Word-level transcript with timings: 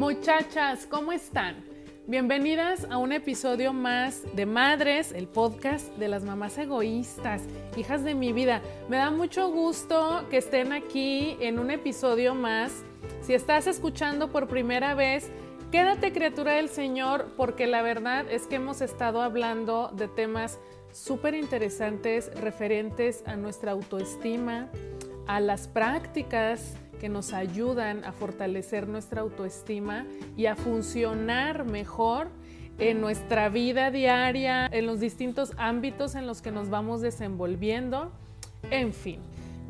Muchachas, 0.00 0.86
¿cómo 0.86 1.12
están? 1.12 1.62
Bienvenidas 2.06 2.86
a 2.88 2.96
un 2.96 3.12
episodio 3.12 3.74
más 3.74 4.22
de 4.34 4.46
Madres, 4.46 5.12
el 5.12 5.28
podcast 5.28 5.94
de 5.98 6.08
las 6.08 6.24
mamás 6.24 6.56
egoístas, 6.56 7.42
hijas 7.76 8.02
de 8.02 8.14
mi 8.14 8.32
vida. 8.32 8.62
Me 8.88 8.96
da 8.96 9.10
mucho 9.10 9.50
gusto 9.50 10.24
que 10.30 10.38
estén 10.38 10.72
aquí 10.72 11.36
en 11.40 11.58
un 11.58 11.70
episodio 11.70 12.34
más. 12.34 12.82
Si 13.20 13.34
estás 13.34 13.66
escuchando 13.66 14.30
por 14.30 14.48
primera 14.48 14.94
vez, 14.94 15.30
quédate 15.70 16.14
criatura 16.14 16.52
del 16.52 16.70
Señor 16.70 17.34
porque 17.36 17.66
la 17.66 17.82
verdad 17.82 18.24
es 18.30 18.46
que 18.46 18.56
hemos 18.56 18.80
estado 18.80 19.20
hablando 19.20 19.92
de 19.94 20.08
temas 20.08 20.58
súper 20.92 21.34
interesantes 21.34 22.34
referentes 22.40 23.22
a 23.26 23.36
nuestra 23.36 23.72
autoestima, 23.72 24.70
a 25.26 25.40
las 25.40 25.68
prácticas 25.68 26.74
que 27.00 27.08
nos 27.08 27.32
ayudan 27.32 28.04
a 28.04 28.12
fortalecer 28.12 28.86
nuestra 28.86 29.22
autoestima 29.22 30.06
y 30.36 30.46
a 30.46 30.54
funcionar 30.54 31.64
mejor 31.64 32.28
en 32.78 33.00
nuestra 33.00 33.48
vida 33.48 33.90
diaria, 33.90 34.66
en 34.70 34.86
los 34.86 35.00
distintos 35.00 35.52
ámbitos 35.56 36.14
en 36.14 36.26
los 36.26 36.42
que 36.42 36.52
nos 36.52 36.68
vamos 36.68 37.00
desenvolviendo. 37.00 38.12
En 38.70 38.92
fin, 38.92 39.20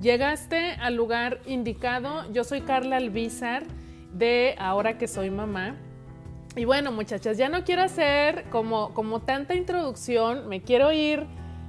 llegaste 0.01 0.73
al 0.73 0.97
lugar 0.97 1.41
indicado. 1.47 2.31
Yo 2.33 2.45
soy 2.45 2.61
Carla 2.63 2.97
Albizar 2.97 3.63
de 4.13 4.57
Ahora 4.59 4.99
que 4.99 5.09
soy 5.09 5.31
mamá. 5.31 5.77
Y 6.57 6.65
bueno, 6.65 6.91
muchachas, 6.91 7.39
ya 7.39 7.49
no 7.49 7.65
quiero 7.65 7.83
hacer 7.83 8.45
como, 8.51 8.93
como 8.93 9.21
tanta 9.21 9.55
introducción, 9.55 10.49
me 10.49 10.63
quiero 10.63 10.93
ir 10.93 11.27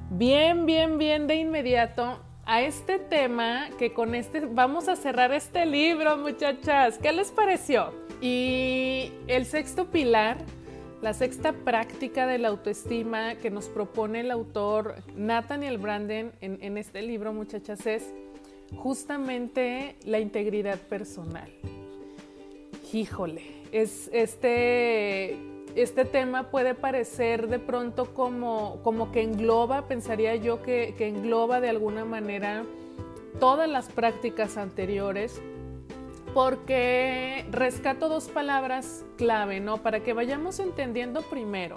bien, 0.10 0.66
bien, 0.66 0.98
bien 0.98 1.28
de 1.28 1.36
inmediato 1.36 2.20
a 2.52 2.62
este 2.64 3.00
tema 3.00 3.70
que 3.80 3.94
con 3.94 4.14
este 4.14 4.42
vamos 4.42 4.90
a 4.90 4.98
cerrar 4.98 5.32
este 5.32 5.66
libro, 5.66 6.18
muchachas. 6.18 6.98
¿Qué 6.98 7.14
les 7.14 7.32
pareció? 7.32 7.94
Y 8.20 9.14
el 9.28 9.46
sexto 9.46 9.90
pilar, 9.90 10.36
la 11.02 11.14
sexta 11.14 11.54
práctica 11.54 12.28
de 12.28 12.40
la 12.40 12.50
autoestima 12.50 13.36
que 13.36 13.50
nos 13.50 13.70
propone 13.70 14.20
el 14.20 14.32
autor 14.32 14.96
Nathaniel 15.16 15.78
Branden 15.78 16.34
en, 16.42 16.58
en 16.62 16.78
este 16.78 17.02
libro, 17.02 17.32
muchachas, 17.32 17.86
es 17.86 18.14
justamente 18.76 19.96
la 20.04 20.20
integridad 20.20 20.78
personal. 20.78 21.50
Híjole, 22.92 23.44
es 23.72 24.10
este 24.12 25.38
este 25.76 26.06
tema 26.06 26.50
puede 26.52 26.76
parecer 26.76 27.48
de 27.48 27.60
pronto 27.60 28.14
como, 28.14 28.80
como 28.84 29.12
que 29.12 29.22
engloba, 29.22 29.88
pensaría 29.88 30.36
yo 30.36 30.62
que, 30.62 30.96
que 30.98 31.08
engloba 31.08 31.62
de 31.62 31.70
alguna 31.70 32.06
manera 32.06 32.64
todas 33.40 33.70
las 33.70 33.90
prácticas 33.90 34.58
anteriores, 34.58 35.42
porque 36.34 37.46
rescato 37.52 38.10
dos 38.10 38.30
palabras 38.30 39.06
clave, 39.18 39.60
¿no? 39.60 39.78
Para 39.78 40.02
que 40.02 40.14
vayamos 40.14 40.60
entendiendo 40.60 41.22
primero. 41.24 41.76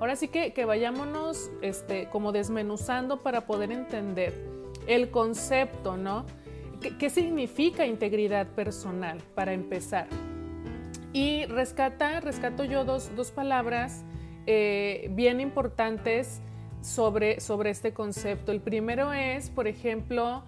Ahora 0.00 0.16
sí 0.16 0.28
que, 0.28 0.52
que 0.52 0.64
vayámonos 0.64 1.50
este, 1.62 2.08
como 2.10 2.32
desmenuzando 2.32 3.22
para 3.22 3.46
poder 3.46 3.72
entender 3.72 4.34
el 4.86 5.10
concepto, 5.10 5.96
¿no? 5.96 6.26
¿Qué, 6.80 6.96
¿Qué 6.98 7.10
significa 7.10 7.86
integridad 7.86 8.46
personal 8.48 9.18
para 9.34 9.52
empezar? 9.54 10.06
Y 11.16 11.46
rescata, 11.46 12.20
rescato 12.20 12.62
yo 12.64 12.84
dos, 12.84 13.10
dos 13.16 13.30
palabras 13.30 14.04
eh, 14.44 15.08
bien 15.12 15.40
importantes 15.40 16.42
sobre, 16.82 17.40
sobre 17.40 17.70
este 17.70 17.94
concepto. 17.94 18.52
El 18.52 18.60
primero 18.60 19.14
es, 19.14 19.48
por 19.48 19.66
ejemplo, 19.66 20.42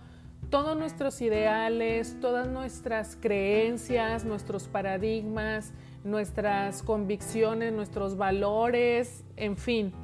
todos 0.50 0.76
nuestros 0.76 1.22
ideales, 1.22 2.18
todas 2.20 2.48
nuestras 2.48 3.16
creencias, 3.16 4.26
nuestros 4.26 4.68
paradigmas, 4.68 5.72
nuestras 6.04 6.82
convicciones, 6.82 7.72
nuestros 7.72 8.18
valores, 8.18 9.24
en 9.36 9.56
fin, 9.56 9.94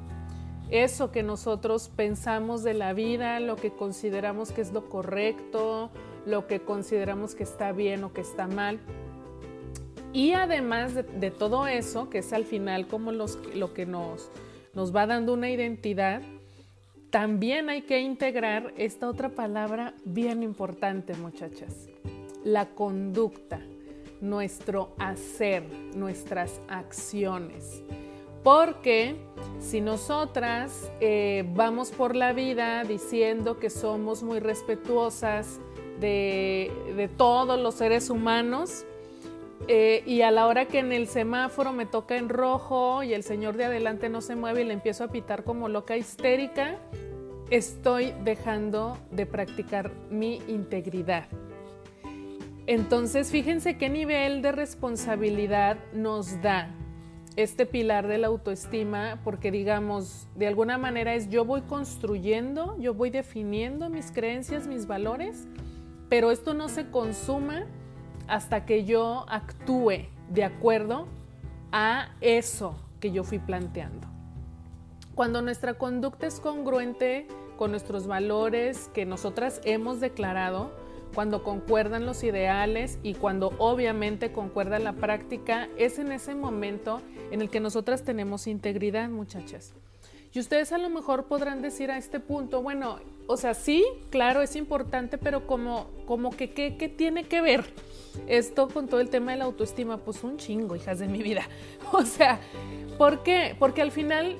eso 0.71 1.11
que 1.11 1.21
nosotros 1.21 1.91
pensamos 1.95 2.63
de 2.63 2.73
la 2.73 2.93
vida, 2.93 3.39
lo 3.39 3.55
que 3.55 3.71
consideramos 3.71 4.51
que 4.51 4.61
es 4.61 4.73
lo 4.73 4.89
correcto, 4.89 5.91
lo 6.25 6.47
que 6.47 6.61
consideramos 6.61 7.35
que 7.35 7.43
está 7.43 7.71
bien 7.71 8.03
o 8.03 8.13
que 8.13 8.21
está 8.21 8.47
mal. 8.47 8.79
Y 10.15 10.31
además 10.31 10.93
de, 10.95 11.29
todo 11.29 11.67
eso, 11.67 12.09
que 12.09 12.19
es 12.19 12.31
al 12.31 12.45
final 12.45 12.87
como 12.87 13.11
lo 13.11 13.73
que 13.73 13.85
nos, 13.85 14.31
nos 14.73 14.95
va 14.95 15.05
dando 15.07 15.33
una 15.33 15.49
identidad, 15.49 16.21
también 17.09 17.69
hay 17.69 17.81
que 17.81 17.99
integrar 17.99 18.73
esta 18.77 19.09
otra 19.09 19.27
palabra 19.27 19.93
bien 20.05 20.41
importante, 20.41 21.15
muchachas, 21.15 21.89
la 22.45 22.67
conducta, 22.67 23.59
nuestro 24.21 24.95
hacer, 24.99 25.63
nuestras 25.97 26.61
acciones. 26.69 27.83
Porque 28.41 29.17
si 29.59 29.81
nosotras 29.81 30.89
eh, 31.01 31.43
vamos 31.55 31.91
por 31.91 32.15
la 32.15 32.31
vida 32.31 32.85
diciendo 32.85 33.59
que 33.59 33.69
somos 33.69 34.23
muy 34.23 34.39
respetuosas 34.39 35.59
de, 35.99 36.71
de 36.95 37.09
todos 37.09 37.59
los 37.59 37.75
seres 37.75 38.09
humanos, 38.09 38.85
eh, 39.67 40.03
y 40.05 40.21
a 40.21 40.31
la 40.31 40.47
hora 40.47 40.65
que 40.65 40.79
en 40.79 40.91
el 40.91 41.07
semáforo 41.07 41.73
me 41.73 41.85
toca 41.85 42.17
en 42.17 42.29
rojo 42.29 43.03
y 43.03 43.13
el 43.13 43.23
señor 43.23 43.57
de 43.57 43.65
adelante 43.65 44.09
no 44.09 44.21
se 44.21 44.35
mueve 44.35 44.61
y 44.61 44.65
le 44.65 44.73
empiezo 44.73 45.03
a 45.03 45.07
pitar 45.07 45.43
como 45.43 45.69
loca 45.69 45.97
histérica, 45.97 46.77
estoy 47.49 48.13
dejando 48.23 48.97
de 49.11 49.25
practicar 49.25 49.91
mi 50.09 50.41
integridad. 50.47 51.25
Entonces, 52.67 53.29
fíjense 53.29 53.77
qué 53.77 53.89
nivel 53.89 54.41
de 54.41 54.51
responsabilidad 54.51 55.77
nos 55.93 56.41
da 56.41 56.71
este 57.35 57.65
pilar 57.65 58.07
de 58.07 58.17
la 58.17 58.27
autoestima, 58.27 59.19
porque 59.23 59.51
digamos, 59.51 60.27
de 60.35 60.47
alguna 60.47 60.77
manera 60.77 61.15
es 61.15 61.29
yo 61.29 61.43
voy 61.43 61.61
construyendo, 61.61 62.77
yo 62.79 62.93
voy 62.93 63.09
definiendo 63.09 63.89
mis 63.89 64.11
creencias, 64.11 64.67
mis 64.67 64.87
valores, 64.87 65.47
pero 66.09 66.31
esto 66.31 66.53
no 66.53 66.69
se 66.69 66.89
consuma 66.89 67.65
hasta 68.27 68.65
que 68.65 68.85
yo 68.85 69.25
actúe 69.29 70.07
de 70.29 70.43
acuerdo 70.43 71.07
a 71.71 72.09
eso 72.21 72.75
que 72.99 73.11
yo 73.11 73.23
fui 73.23 73.39
planteando. 73.39 74.07
Cuando 75.13 75.41
nuestra 75.41 75.75
conducta 75.75 76.27
es 76.27 76.39
congruente 76.39 77.27
con 77.57 77.71
nuestros 77.71 78.07
valores 78.07 78.89
que 78.93 79.05
nosotras 79.05 79.61
hemos 79.63 79.99
declarado, 79.99 80.71
cuando 81.13 81.43
concuerdan 81.43 82.05
los 82.05 82.23
ideales 82.23 82.99
y 83.01 83.13
cuando 83.13 83.53
obviamente 83.57 84.33
concuerda 84.33 84.79
la 84.79 84.93
práctica, 84.93 85.69
es 85.77 85.97
en 85.97 86.11
ese 86.11 86.35
momento 86.35 87.01
en 87.31 87.41
el 87.41 87.49
que 87.49 87.61
nosotras 87.61 88.03
tenemos 88.03 88.47
integridad, 88.47 89.09
muchachas. 89.09 89.73
Y 90.35 90.39
ustedes 90.39 90.73
a 90.73 90.77
lo 90.77 90.89
mejor 90.89 91.27
podrán 91.27 91.61
decir 91.61 91.89
a 91.91 91.97
este 91.97 92.19
punto, 92.19 92.61
bueno, 92.61 92.99
o 93.25 93.37
sea, 93.37 93.53
sí, 93.53 93.85
claro, 94.09 94.41
es 94.41 94.57
importante, 94.57 95.17
pero 95.17 95.47
como, 95.47 95.87
como 96.05 96.29
que, 96.29 96.51
¿qué 96.51 96.89
tiene 96.89 97.23
que 97.23 97.39
ver 97.39 97.63
esto 98.27 98.67
con 98.67 98.89
todo 98.89 98.99
el 98.99 99.09
tema 99.09 99.31
de 99.31 99.37
la 99.37 99.45
autoestima? 99.45 99.95
Pues 99.95 100.25
un 100.25 100.35
chingo, 100.35 100.75
hijas 100.75 100.99
de 100.99 101.07
mi 101.07 101.23
vida. 101.23 101.47
O 101.93 102.03
sea, 102.03 102.41
¿por 102.97 103.23
qué? 103.23 103.55
Porque 103.57 103.81
al 103.81 103.91
final 103.91 104.35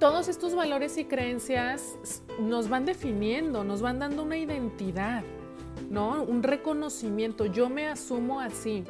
todos 0.00 0.26
estos 0.26 0.56
valores 0.56 0.98
y 0.98 1.04
creencias 1.04 1.96
nos 2.40 2.68
van 2.68 2.84
definiendo, 2.84 3.62
nos 3.62 3.80
van 3.80 4.00
dando 4.00 4.24
una 4.24 4.36
identidad, 4.36 5.22
¿no? 5.90 6.24
Un 6.24 6.42
reconocimiento. 6.42 7.46
Yo 7.46 7.68
me 7.68 7.86
asumo 7.86 8.40
así. 8.40 8.82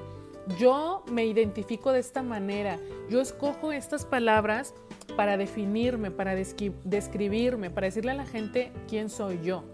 Yo 0.57 1.05
me 1.11 1.27
identifico 1.27 1.93
de 1.93 2.01
esta 2.01 2.23
manera. 2.23 2.79
Yo 3.11 3.21
escojo 3.21 3.73
estas 3.73 4.07
palabras 4.07 4.75
para 5.17 5.37
definirme, 5.37 6.11
para 6.11 6.35
describirme, 6.35 7.71
para 7.71 7.87
decirle 7.87 8.13
a 8.13 8.15
la 8.15 8.27
gente 8.27 8.73
quién 8.89 9.11
soy 9.11 9.41
yo. 9.43 9.65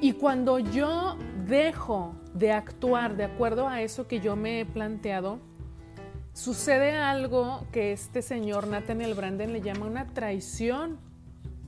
Y 0.00 0.12
cuando 0.12 0.58
yo 0.58 1.16
dejo 1.46 2.14
de 2.34 2.52
actuar 2.52 3.16
de 3.16 3.24
acuerdo 3.24 3.68
a 3.68 3.82
eso 3.82 4.06
que 4.06 4.20
yo 4.20 4.36
me 4.36 4.60
he 4.60 4.66
planteado, 4.66 5.38
sucede 6.32 6.92
algo 6.92 7.66
que 7.72 7.92
este 7.92 8.20
señor 8.20 8.66
Nathaniel 8.66 9.14
Branden 9.14 9.52
le 9.52 9.62
llama 9.62 9.86
una 9.86 10.06
traición 10.06 10.98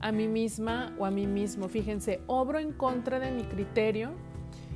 a 0.00 0.12
mí 0.12 0.28
misma 0.28 0.94
o 0.98 1.06
a 1.06 1.10
mí 1.10 1.26
mismo. 1.26 1.69
Fíjense, 1.69 2.20
obro 2.26 2.58
en 2.58 2.72
contra 2.72 3.19
de 3.19 3.30
mi 3.30 3.44
criterio 3.44 4.10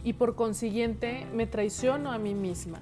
y 0.05 0.15
por 0.15 0.35
consiguiente 0.35 1.27
me 1.35 1.47
traiciono 1.47 2.13
a 2.13 2.19
mí 2.19 2.35
misma. 2.35 2.81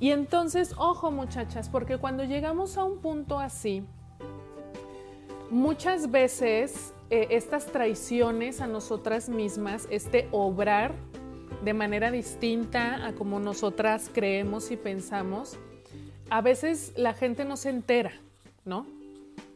Y 0.00 0.10
entonces, 0.10 0.74
ojo 0.76 1.10
muchachas, 1.10 1.68
porque 1.68 1.98
cuando 1.98 2.24
llegamos 2.24 2.76
a 2.76 2.84
un 2.84 2.98
punto 2.98 3.38
así, 3.38 3.84
Muchas 5.50 6.10
veces 6.10 6.92
eh, 7.08 7.28
estas 7.30 7.72
traiciones 7.72 8.60
a 8.60 8.66
nosotras 8.66 9.30
mismas, 9.30 9.88
este 9.90 10.28
obrar 10.30 10.94
de 11.64 11.72
manera 11.72 12.10
distinta 12.10 13.06
a 13.06 13.14
como 13.14 13.40
nosotras 13.40 14.10
creemos 14.12 14.70
y 14.70 14.76
pensamos, 14.76 15.56
a 16.28 16.42
veces 16.42 16.92
la 16.96 17.14
gente 17.14 17.46
no 17.46 17.56
se 17.56 17.70
entera, 17.70 18.12
¿no? 18.66 18.86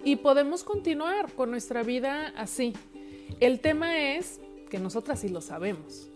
Y 0.03 0.17
podemos 0.17 0.65
continuar 0.65 1.31
con 1.35 1.51
nuestra 1.51 1.83
vida 1.83 2.33
así. 2.39 2.73
El 3.39 3.61
tema 3.61 3.99
es 3.99 4.41
que 4.71 4.79
nosotras 4.79 5.21
sí 5.21 5.29
lo 5.29 5.43
sabemos. 5.43 6.09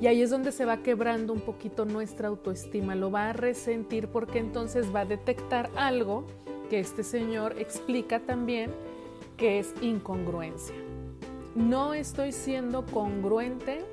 Y 0.00 0.06
ahí 0.06 0.22
es 0.22 0.30
donde 0.30 0.52
se 0.52 0.64
va 0.64 0.78
quebrando 0.78 1.32
un 1.32 1.40
poquito 1.40 1.84
nuestra 1.84 2.28
autoestima, 2.28 2.94
lo 2.94 3.10
va 3.10 3.30
a 3.30 3.32
resentir 3.32 4.08
porque 4.08 4.38
entonces 4.38 4.94
va 4.94 5.00
a 5.00 5.04
detectar 5.04 5.70
algo 5.76 6.24
que 6.68 6.80
este 6.80 7.04
señor 7.04 7.54
explica 7.58 8.20
también 8.20 8.70
que 9.36 9.58
es 9.58 9.74
incongruencia. 9.80 10.74
No 11.54 11.94
estoy 11.94 12.32
siendo 12.32 12.86
congruente 12.86 13.84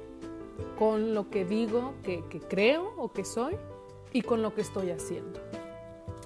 con 0.78 1.14
lo 1.14 1.30
que 1.30 1.46
digo 1.46 1.94
que, 2.04 2.24
que 2.30 2.40
creo 2.40 2.94
o 2.98 3.12
que 3.12 3.26
soy 3.26 3.56
y 4.14 4.22
con 4.22 4.42
lo 4.42 4.56
que 4.56 4.62
estoy 4.62 4.92
haciendo. 4.92 5.40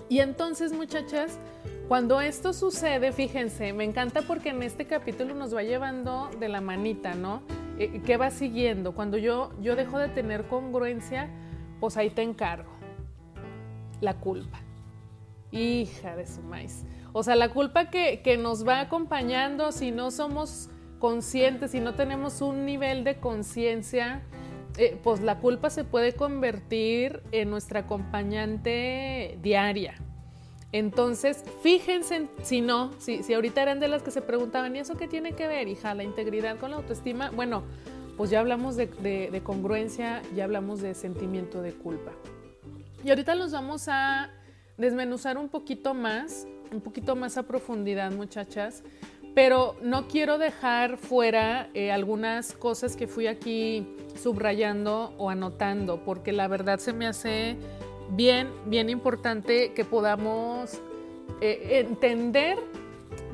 Y 0.09 0.19
entonces, 0.19 0.73
muchachas, 0.73 1.39
cuando 1.87 2.21
esto 2.21 2.53
sucede, 2.53 3.11
fíjense, 3.11 3.73
me 3.73 3.83
encanta 3.83 4.21
porque 4.21 4.49
en 4.49 4.63
este 4.63 4.85
capítulo 4.85 5.33
nos 5.33 5.55
va 5.55 5.63
llevando 5.63 6.29
de 6.39 6.49
la 6.49 6.61
manita, 6.61 7.15
¿no? 7.15 7.41
Eh, 7.77 8.01
¿Qué 8.05 8.17
va 8.17 8.31
siguiendo? 8.31 8.93
Cuando 8.93 9.17
yo, 9.17 9.51
yo 9.61 9.75
dejo 9.75 9.99
de 9.99 10.09
tener 10.09 10.47
congruencia, 10.47 11.29
pues 11.79 11.97
ahí 11.97 12.09
te 12.09 12.21
encargo. 12.21 12.71
La 14.01 14.15
culpa. 14.15 14.59
Hija 15.51 16.15
de 16.15 16.25
su 16.25 16.41
maíz. 16.41 16.85
O 17.13 17.23
sea, 17.23 17.35
la 17.35 17.49
culpa 17.49 17.89
que, 17.89 18.21
que 18.21 18.37
nos 18.37 18.67
va 18.67 18.79
acompañando 18.79 19.71
si 19.71 19.91
no 19.91 20.11
somos 20.11 20.69
conscientes, 20.99 21.71
si 21.71 21.79
no 21.79 21.93
tenemos 21.93 22.41
un 22.41 22.65
nivel 22.65 23.03
de 23.03 23.19
conciencia 23.19 24.23
eh, 24.77 24.99
pues 25.03 25.21
la 25.21 25.37
culpa 25.39 25.69
se 25.69 25.83
puede 25.83 26.13
convertir 26.13 27.21
en 27.31 27.51
nuestra 27.51 27.81
acompañante 27.81 29.37
diaria. 29.41 29.93
Entonces, 30.73 31.43
fíjense 31.61 32.27
si 32.41 32.59
no, 32.59 32.91
si, 32.97 33.23
si 33.23 33.33
ahorita 33.33 33.61
eran 33.61 33.79
de 33.79 33.87
las 33.87 34.03
que 34.03 34.11
se 34.11 34.21
preguntaban, 34.21 34.75
¿y 34.75 34.79
eso 34.79 34.97
qué 34.97 35.07
tiene 35.07 35.33
que 35.33 35.47
ver, 35.47 35.69
hija? 35.69 35.93
La 35.93 36.03
integridad 36.03 36.57
con 36.57 36.71
la 36.71 36.77
autoestima. 36.77 37.29
Bueno, 37.29 37.63
pues 38.17 38.29
ya 38.29 38.39
hablamos 38.39 38.75
de, 38.75 39.41
congruencia, 39.43 40.21
ya 40.35 40.43
hablamos 40.43 40.81
de 40.81 40.93
sentimiento 40.93 41.61
de 41.61 41.73
culpa. 41.73 42.11
Y 43.03 43.09
ahorita 43.09 43.35
los 43.35 43.51
vamos 43.51 43.87
a 43.87 44.29
desmenuzar 44.77 45.37
un 45.37 45.49
poquito 45.49 45.93
más, 45.93 46.47
un 46.71 46.81
poquito 46.81 47.15
más 47.15 47.37
a 47.37 47.43
profundidad, 47.43 48.11
muchachas. 48.11 48.83
Pero 49.33 49.75
no 49.81 50.07
quiero 50.07 50.37
dejar 50.37 50.97
fuera 50.97 51.69
eh, 51.73 51.91
algunas 51.91 52.53
cosas 52.53 52.95
que 52.95 53.07
fui 53.07 53.25
aquí 53.25 53.87
subrayando 54.21 55.15
o 55.17 55.31
anotando, 55.31 56.03
porque 56.05 56.31
la 56.31 56.47
verdad 56.47 56.77
se 56.77 56.93
me 56.93 57.07
hace 57.07 57.57
bien, 58.11 58.49
bien 58.65 58.89
importante 58.89 59.73
que 59.73 59.85
podamos 59.85 60.81
eh, 61.41 61.79
entender 61.79 62.57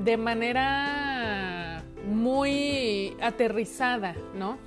de 0.03 0.17
manera 0.17 1.83
muy 2.07 3.15
aterrizada, 3.21 4.15
¿no? 4.35 4.57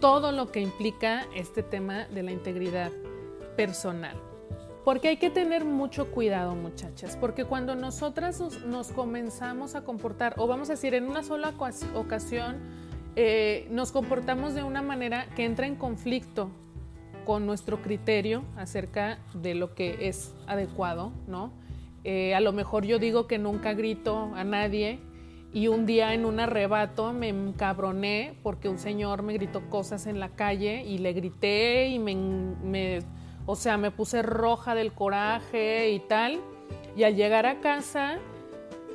Todo 0.00 0.32
lo 0.32 0.50
que 0.50 0.60
implica 0.60 1.26
este 1.34 1.62
tema 1.62 2.06
de 2.06 2.22
la 2.22 2.32
integridad 2.32 2.90
personal. 3.56 4.16
Porque 4.84 5.08
hay 5.08 5.16
que 5.18 5.28
tener 5.28 5.64
mucho 5.64 6.10
cuidado, 6.10 6.54
muchachas, 6.54 7.16
porque 7.16 7.44
cuando 7.44 7.74
nosotras 7.74 8.40
nos, 8.64 8.88
comenzamos 8.92 9.74
a 9.74 9.82
comportar, 9.82 10.34
o 10.38 10.46
vamos 10.46 10.70
a 10.70 10.72
decir, 10.72 10.94
en 10.94 11.08
una 11.08 11.22
sola 11.22 11.52
ocasión, 11.94 12.56
eh, 13.14 13.66
nos 13.70 13.92
comportamos 13.92 14.54
de 14.54 14.62
una 14.62 14.80
manera 14.80 15.26
que 15.36 15.44
entra 15.44 15.66
en 15.66 15.76
conflicto 15.76 16.50
con 17.28 17.44
nuestro 17.44 17.82
criterio 17.82 18.42
acerca 18.56 19.18
de 19.34 19.54
lo 19.54 19.74
que 19.74 20.08
es 20.08 20.34
adecuado, 20.46 21.12
¿no? 21.26 21.52
Eh, 22.02 22.34
a 22.34 22.40
lo 22.40 22.54
mejor 22.54 22.86
yo 22.86 22.98
digo 22.98 23.26
que 23.26 23.36
nunca 23.36 23.74
grito 23.74 24.30
a 24.34 24.44
nadie 24.44 24.98
y 25.52 25.68
un 25.68 25.84
día 25.84 26.14
en 26.14 26.24
un 26.24 26.40
arrebato 26.40 27.12
me 27.12 27.28
encabroné 27.28 28.32
porque 28.42 28.70
un 28.70 28.78
señor 28.78 29.22
me 29.22 29.34
gritó 29.34 29.68
cosas 29.68 30.06
en 30.06 30.20
la 30.20 30.30
calle 30.30 30.84
y 30.86 30.96
le 30.96 31.12
grité 31.12 31.88
y 31.88 31.98
me, 31.98 32.14
me 32.14 33.00
o 33.44 33.56
sea, 33.56 33.76
me 33.76 33.90
puse 33.90 34.22
roja 34.22 34.74
del 34.74 34.94
coraje 34.94 35.90
y 35.90 36.00
tal. 36.00 36.40
Y 36.96 37.02
al 37.02 37.14
llegar 37.14 37.44
a 37.44 37.60
casa 37.60 38.20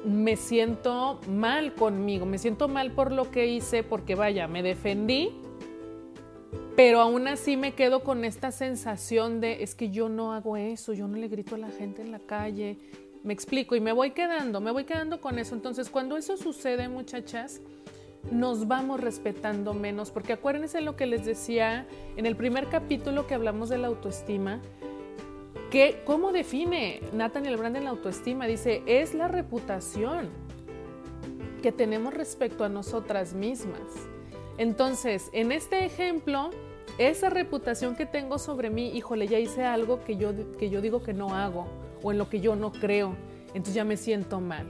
me 0.05 0.37
siento 0.37 1.19
mal 1.29 1.75
conmigo, 1.75 2.25
me 2.25 2.39
siento 2.39 2.67
mal 2.67 2.93
por 2.93 3.11
lo 3.11 3.29
que 3.29 3.45
hice, 3.45 3.83
porque 3.83 4.15
vaya, 4.15 4.47
me 4.47 4.63
defendí, 4.63 5.42
pero 6.75 7.01
aún 7.01 7.27
así 7.27 7.55
me 7.55 7.73
quedo 7.73 8.03
con 8.03 8.25
esta 8.25 8.51
sensación 8.51 9.39
de, 9.41 9.63
es 9.63 9.75
que 9.75 9.91
yo 9.91 10.09
no 10.09 10.33
hago 10.33 10.57
eso, 10.57 10.93
yo 10.93 11.07
no 11.07 11.17
le 11.17 11.27
grito 11.27 11.55
a 11.55 11.59
la 11.59 11.69
gente 11.69 12.01
en 12.01 12.11
la 12.11 12.19
calle, 12.19 12.77
me 13.23 13.33
explico, 13.33 13.75
y 13.75 13.79
me 13.79 13.91
voy 13.91 14.11
quedando, 14.11 14.59
me 14.59 14.71
voy 14.71 14.83
quedando 14.83 15.21
con 15.21 15.39
eso. 15.39 15.55
Entonces, 15.55 15.89
cuando 15.89 16.17
eso 16.17 16.35
sucede, 16.35 16.89
muchachas, 16.89 17.61
nos 18.31 18.67
vamos 18.67 18.99
respetando 18.99 19.73
menos, 19.73 20.11
porque 20.11 20.33
acuérdense 20.33 20.81
lo 20.81 20.95
que 20.95 21.05
les 21.05 21.25
decía 21.25 21.85
en 22.17 22.25
el 22.25 22.35
primer 22.35 22.69
capítulo 22.69 23.27
que 23.27 23.35
hablamos 23.35 23.69
de 23.69 23.77
la 23.77 23.87
autoestima, 23.87 24.61
que 25.69 26.01
cómo 26.05 26.31
define 26.31 27.01
Nathaniel 27.13 27.57
Branden 27.57 27.83
la 27.83 27.91
autoestima, 27.91 28.47
dice, 28.47 28.81
es 28.85 29.13
la 29.13 29.27
reputación 29.27 30.29
que 31.61 31.71
tenemos 31.71 32.13
respecto 32.13 32.63
a 32.63 32.69
nosotras 32.69 33.33
mismas. 33.33 33.79
Entonces, 34.57 35.29
en 35.33 35.51
este 35.51 35.85
ejemplo, 35.85 36.49
esa 36.97 37.29
reputación 37.29 37.95
que 37.95 38.05
tengo 38.05 38.37
sobre 38.37 38.69
mí, 38.69 38.89
híjole, 38.89 39.27
ya 39.27 39.39
hice 39.39 39.63
algo 39.63 40.03
que 40.03 40.17
yo, 40.17 40.31
que 40.57 40.69
yo 40.69 40.81
digo 40.81 41.01
que 41.01 41.13
no 41.13 41.35
hago 41.35 41.65
o 42.03 42.11
en 42.11 42.17
lo 42.17 42.29
que 42.29 42.39
yo 42.39 42.55
no 42.55 42.71
creo, 42.71 43.15
entonces 43.47 43.73
ya 43.73 43.83
me 43.83 43.97
siento 43.97 44.39
mal, 44.41 44.67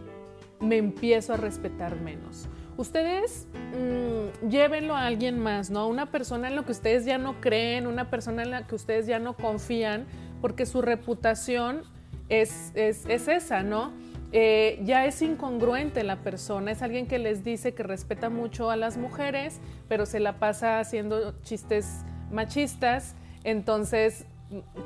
me 0.60 0.78
empiezo 0.78 1.34
a 1.34 1.38
respetar 1.38 2.00
menos 2.00 2.48
ustedes 2.78 3.48
mm, 3.74 4.48
llévenlo 4.50 4.96
a 4.96 5.06
alguien 5.06 5.40
más, 5.40 5.70
¿no? 5.70 5.88
Una 5.88 6.08
persona 6.08 6.48
en 6.48 6.56
la 6.56 6.64
que 6.64 6.72
ustedes 6.72 7.06
ya 7.06 7.18
no 7.18 7.40
creen, 7.40 7.88
una 7.88 8.10
persona 8.10 8.44
en 8.44 8.52
la 8.52 8.68
que 8.68 8.76
ustedes 8.76 9.06
ya 9.06 9.20
no 9.20 9.36
confían, 9.36 10.06
porque 10.42 10.66
su 10.66 10.82
reputación 10.82 11.84
es, 12.30 12.72
es, 12.76 13.06
esa, 13.08 13.64
¿no? 13.64 13.92
Eh, 14.36 14.80
ya 14.84 15.06
es 15.06 15.22
incongruente 15.22 16.04
la 16.04 16.18
persona, 16.18 16.72
es 16.72 16.82
alguien 16.82 17.08
que 17.08 17.20
les 17.20 17.44
dice 17.44 17.74
que 17.74 17.84
respeta 17.84 18.30
mucho 18.30 18.72
a 18.72 18.76
las 18.76 18.98
mujeres, 18.98 19.60
pero 19.88 20.06
se 20.08 20.20
la 20.20 20.40
pasa 20.40 20.80
haciendo 20.80 21.40
chistes 21.44 22.04
machistas, 22.32 23.16
entonces 23.44 24.26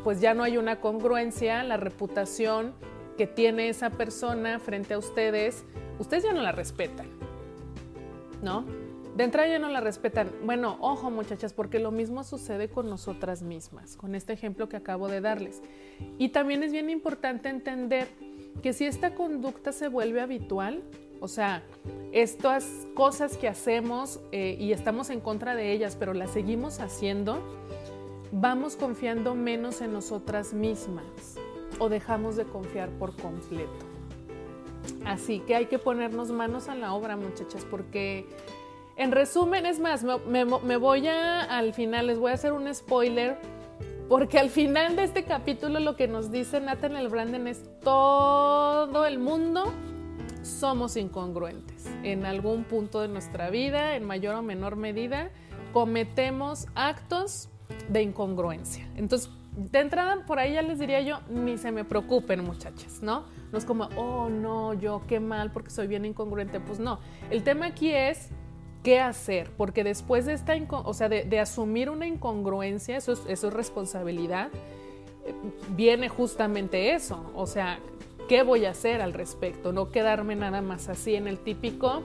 pues 0.03 0.19
ya 0.19 0.33
no 0.33 0.43
hay 0.43 0.57
una 0.57 0.81
congruencia, 0.81 1.63
la 1.63 1.77
reputación 1.77 2.73
que 3.17 3.25
tiene 3.25 3.69
esa 3.69 3.89
persona 3.89 4.59
frente 4.59 4.93
a 4.93 4.97
ustedes, 4.97 5.63
ustedes 5.97 6.23
ya 6.23 6.33
no 6.33 6.41
la 6.41 6.51
respetan. 6.51 7.07
¿no? 8.41 8.65
De 9.15 9.23
entrada 9.23 9.47
ya 9.49 9.59
no 9.59 9.69
la 9.69 9.81
respetan. 9.81 10.31
Bueno, 10.43 10.77
ojo 10.79 11.09
muchachas, 11.09 11.53
porque 11.53 11.79
lo 11.79 11.91
mismo 11.91 12.23
sucede 12.23 12.69
con 12.69 12.87
nosotras 12.87 13.41
mismas, 13.41 13.97
con 13.97 14.13
este 14.13 14.33
ejemplo 14.33 14.69
que 14.69 14.77
acabo 14.77 15.07
de 15.07 15.21
darles. 15.21 15.61
Y 16.19 16.29
también 16.29 16.61
es 16.61 16.71
bien 16.71 16.89
importante 16.89 17.49
entender 17.49 18.07
que 18.61 18.73
si 18.73 18.85
esta 18.85 19.15
conducta 19.15 19.71
se 19.71 19.87
vuelve 19.87 20.21
habitual, 20.21 20.83
o 21.19 21.27
sea, 21.27 21.63
estas 22.11 22.87
cosas 22.93 23.37
que 23.37 23.47
hacemos 23.47 24.19
eh, 24.31 24.55
y 24.59 24.71
estamos 24.71 25.09
en 25.09 25.19
contra 25.19 25.55
de 25.55 25.71
ellas, 25.71 25.95
pero 25.99 26.13
las 26.13 26.31
seguimos 26.31 26.79
haciendo, 26.79 27.39
vamos 28.31 28.75
confiando 28.75 29.35
menos 29.35 29.81
en 29.81 29.93
nosotras 29.93 30.53
mismas 30.53 31.05
o 31.79 31.89
dejamos 31.89 32.35
de 32.35 32.45
confiar 32.45 32.89
por 32.91 33.15
completo. 33.15 33.85
Así 35.05 35.39
que 35.39 35.55
hay 35.55 35.65
que 35.65 35.79
ponernos 35.79 36.31
manos 36.31 36.69
a 36.69 36.75
la 36.75 36.93
obra, 36.93 37.17
muchachas, 37.17 37.65
porque 37.69 38.25
en 38.95 39.11
resumen, 39.11 39.65
es 39.65 39.79
más, 39.79 40.03
me, 40.03 40.77
voy 40.77 41.07
a, 41.07 41.41
al 41.43 41.73
final, 41.73 42.07
les 42.07 42.19
voy 42.19 42.31
a 42.31 42.33
hacer 42.33 42.51
un 42.51 42.73
spoiler, 42.73 43.37
porque 44.09 44.39
al 44.39 44.49
final 44.49 44.95
de 44.95 45.03
este 45.03 45.23
capítulo 45.23 45.79
lo 45.79 45.95
que 45.95 46.07
nos 46.07 46.31
dice 46.31 46.59
Nathaniel 46.59 47.09
Branden 47.09 47.47
es 47.47 47.63
todo 47.81 49.05
el 49.05 49.19
mundo 49.19 49.73
somos 50.47 50.95
incongruentes. 50.97 51.85
En 52.03 52.25
algún 52.25 52.63
punto 52.63 53.01
de 53.01 53.07
nuestra 53.07 53.49
vida, 53.49 53.95
en 53.95 54.05
mayor 54.05 54.35
o 54.35 54.41
menor 54.41 54.75
medida, 54.75 55.29
cometemos 55.73 56.67
actos 56.73 57.49
de 57.89 58.01
incongruencia. 58.01 58.89
Entonces, 58.95 59.29
de 59.55 59.79
entrada, 59.79 60.25
por 60.25 60.39
ahí 60.39 60.53
ya 60.53 60.61
les 60.61 60.79
diría 60.79 61.01
yo, 61.01 61.19
ni 61.29 61.57
se 61.57 61.71
me 61.71 61.83
preocupen 61.83 62.43
muchachas, 62.43 63.01
¿no? 63.01 63.25
No 63.51 63.57
es 63.57 63.65
como, 63.65 63.89
oh 63.95 64.29
no, 64.29 64.73
yo 64.73 65.01
qué 65.07 65.19
mal 65.19 65.51
porque 65.51 65.69
soy 65.69 65.87
bien 65.87 66.05
incongruente. 66.05 66.59
Pues 66.59 66.79
no, 66.79 66.99
el 67.29 67.43
tema 67.43 67.67
aquí 67.67 67.91
es 67.91 68.29
qué 68.87 69.01
hacer, 69.01 69.49
porque 69.57 69.83
después 69.83 70.25
de 70.25 70.31
esta, 70.31 70.55
o 70.71 70.93
sea, 70.93 71.09
de, 71.09 71.39
asumir 71.41 71.89
una 71.89 72.07
incongruencia, 72.07 72.95
eso 72.95 73.11
es, 73.11 73.21
eso 73.27 73.49
es 73.49 73.53
responsabilidad, 73.53 74.47
eh, 75.25 75.33
viene 75.75 76.07
justamente 76.07 76.93
eso, 76.93 77.29
o 77.35 77.47
sea, 77.47 77.79
¿qué 78.29 78.43
voy 78.43 78.63
a 78.63 78.69
hacer 78.69 79.01
al 79.01 79.11
respecto? 79.11 79.73
No 79.73 79.91
quedarme 79.91 80.37
nada 80.37 80.61
más 80.61 80.87
así 80.87 81.15
en 81.15 81.27
el 81.27 81.37
típico, 81.37 82.01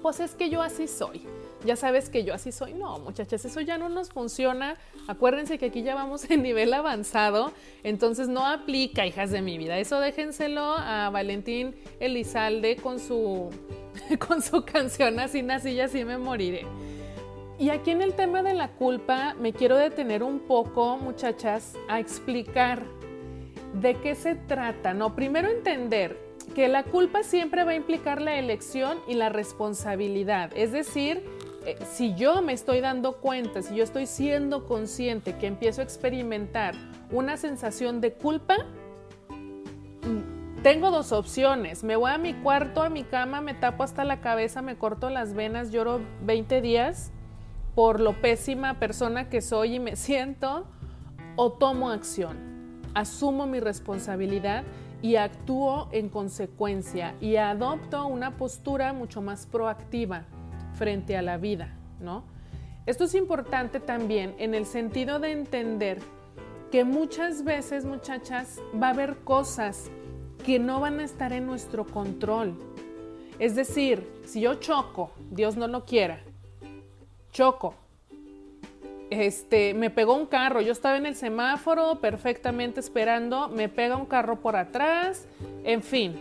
pues 0.00 0.20
es 0.20 0.34
que 0.34 0.48
yo 0.48 0.62
así 0.62 0.88
soy 0.88 1.26
ya 1.64 1.76
sabes 1.76 2.08
que 2.10 2.24
yo 2.24 2.34
así 2.34 2.52
soy. 2.52 2.74
No, 2.74 2.98
muchachas, 2.98 3.44
eso 3.44 3.60
ya 3.60 3.78
no 3.78 3.88
nos 3.88 4.10
funciona. 4.10 4.76
Acuérdense 5.06 5.58
que 5.58 5.66
aquí 5.66 5.82
ya 5.82 5.94
vamos 5.94 6.30
en 6.30 6.42
nivel 6.42 6.72
avanzado, 6.74 7.52
entonces 7.82 8.28
no 8.28 8.46
aplica, 8.46 9.06
hijas 9.06 9.30
de 9.30 9.42
mi 9.42 9.58
vida. 9.58 9.78
Eso 9.78 10.00
déjenselo 10.00 10.74
a 10.78 11.10
Valentín 11.10 11.74
Elizalde 12.00 12.76
con 12.76 12.98
su, 12.98 13.50
con 14.28 14.42
su 14.42 14.64
canción 14.64 15.18
Así 15.20 15.42
nací 15.42 15.70
y 15.70 15.80
así 15.80 16.04
me 16.04 16.18
moriré. 16.18 16.66
Y 17.58 17.70
aquí 17.70 17.90
en 17.90 18.02
el 18.02 18.14
tema 18.14 18.42
de 18.42 18.54
la 18.54 18.68
culpa 18.68 19.34
me 19.40 19.52
quiero 19.52 19.76
detener 19.76 20.22
un 20.22 20.38
poco, 20.38 20.96
muchachas, 20.96 21.74
a 21.88 21.98
explicar 21.98 22.84
de 23.74 23.96
qué 23.96 24.14
se 24.14 24.36
trata. 24.36 24.94
No, 24.94 25.16
primero 25.16 25.48
entender 25.50 26.28
que 26.54 26.68
la 26.68 26.84
culpa 26.84 27.22
siempre 27.22 27.64
va 27.64 27.72
a 27.72 27.74
implicar 27.74 28.22
la 28.22 28.38
elección 28.38 28.98
y 29.08 29.14
la 29.14 29.28
responsabilidad. 29.28 30.52
Es 30.56 30.72
decir, 30.72 31.22
eh, 31.68 31.76
si 31.84 32.14
yo 32.14 32.40
me 32.40 32.54
estoy 32.54 32.80
dando 32.80 33.18
cuenta, 33.18 33.60
si 33.60 33.74
yo 33.74 33.84
estoy 33.84 34.06
siendo 34.06 34.66
consciente 34.66 35.36
que 35.36 35.46
empiezo 35.46 35.82
a 35.82 35.84
experimentar 35.84 36.74
una 37.10 37.36
sensación 37.36 38.00
de 38.00 38.14
culpa, 38.14 38.56
mm, 39.28 40.62
tengo 40.62 40.90
dos 40.90 41.12
opciones. 41.12 41.84
Me 41.84 41.96
voy 41.96 42.10
a 42.10 42.16
mi 42.16 42.32
cuarto, 42.32 42.82
a 42.82 42.88
mi 42.88 43.04
cama, 43.04 43.42
me 43.42 43.52
tapo 43.52 43.82
hasta 43.82 44.04
la 44.04 44.22
cabeza, 44.22 44.62
me 44.62 44.78
corto 44.78 45.10
las 45.10 45.34
venas, 45.34 45.70
lloro 45.70 46.00
20 46.22 46.62
días 46.62 47.12
por 47.74 48.00
lo 48.00 48.14
pésima 48.22 48.80
persona 48.80 49.28
que 49.28 49.42
soy 49.42 49.74
y 49.74 49.78
me 49.78 49.94
siento, 49.96 50.64
o 51.36 51.52
tomo 51.52 51.90
acción, 51.90 52.80
asumo 52.94 53.46
mi 53.46 53.60
responsabilidad 53.60 54.64
y 55.02 55.16
actúo 55.16 55.90
en 55.92 56.08
consecuencia 56.08 57.14
y 57.20 57.36
adopto 57.36 58.06
una 58.06 58.38
postura 58.38 58.94
mucho 58.94 59.20
más 59.20 59.46
proactiva 59.46 60.24
frente 60.74 61.16
a 61.16 61.22
la 61.22 61.36
vida, 61.36 61.74
¿no? 62.00 62.24
Esto 62.86 63.04
es 63.04 63.14
importante 63.14 63.80
también 63.80 64.34
en 64.38 64.54
el 64.54 64.64
sentido 64.64 65.18
de 65.18 65.32
entender 65.32 65.98
que 66.70 66.84
muchas 66.84 67.44
veces, 67.44 67.84
muchachas, 67.84 68.60
va 68.80 68.88
a 68.88 68.90
haber 68.90 69.16
cosas 69.18 69.90
que 70.44 70.58
no 70.58 70.80
van 70.80 71.00
a 71.00 71.04
estar 71.04 71.32
en 71.32 71.46
nuestro 71.46 71.86
control. 71.86 72.54
Es 73.38 73.54
decir, 73.54 74.10
si 74.24 74.40
yo 74.40 74.54
choco, 74.54 75.12
Dios 75.30 75.56
no 75.56 75.68
lo 75.68 75.84
quiera, 75.84 76.20
choco, 77.30 77.74
este, 79.10 79.74
me 79.74 79.90
pegó 79.90 80.14
un 80.14 80.26
carro, 80.26 80.60
yo 80.60 80.72
estaba 80.72 80.96
en 80.96 81.06
el 81.06 81.14
semáforo 81.14 82.00
perfectamente 82.00 82.80
esperando, 82.80 83.48
me 83.48 83.68
pega 83.68 83.96
un 83.96 84.06
carro 84.06 84.40
por 84.40 84.56
atrás, 84.56 85.26
en 85.64 85.82
fin. 85.82 86.16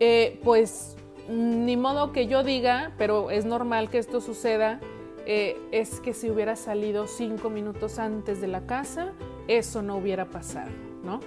Eh, 0.00 0.40
pues 0.44 0.97
ni 1.28 1.76
modo 1.76 2.12
que 2.12 2.26
yo 2.26 2.42
diga, 2.42 2.92
pero 2.98 3.30
es 3.30 3.44
normal 3.44 3.90
que 3.90 3.98
esto 3.98 4.20
suceda, 4.20 4.80
eh, 5.26 5.60
es 5.72 6.00
que 6.00 6.14
si 6.14 6.30
hubiera 6.30 6.56
salido 6.56 7.06
cinco 7.06 7.50
minutos 7.50 7.98
antes 7.98 8.40
de 8.40 8.48
la 8.48 8.62
casa, 8.62 9.12
eso 9.46 9.82
no 9.82 9.96
hubiera 9.96 10.24
pasado, 10.24 10.70
¿no? 11.04 11.20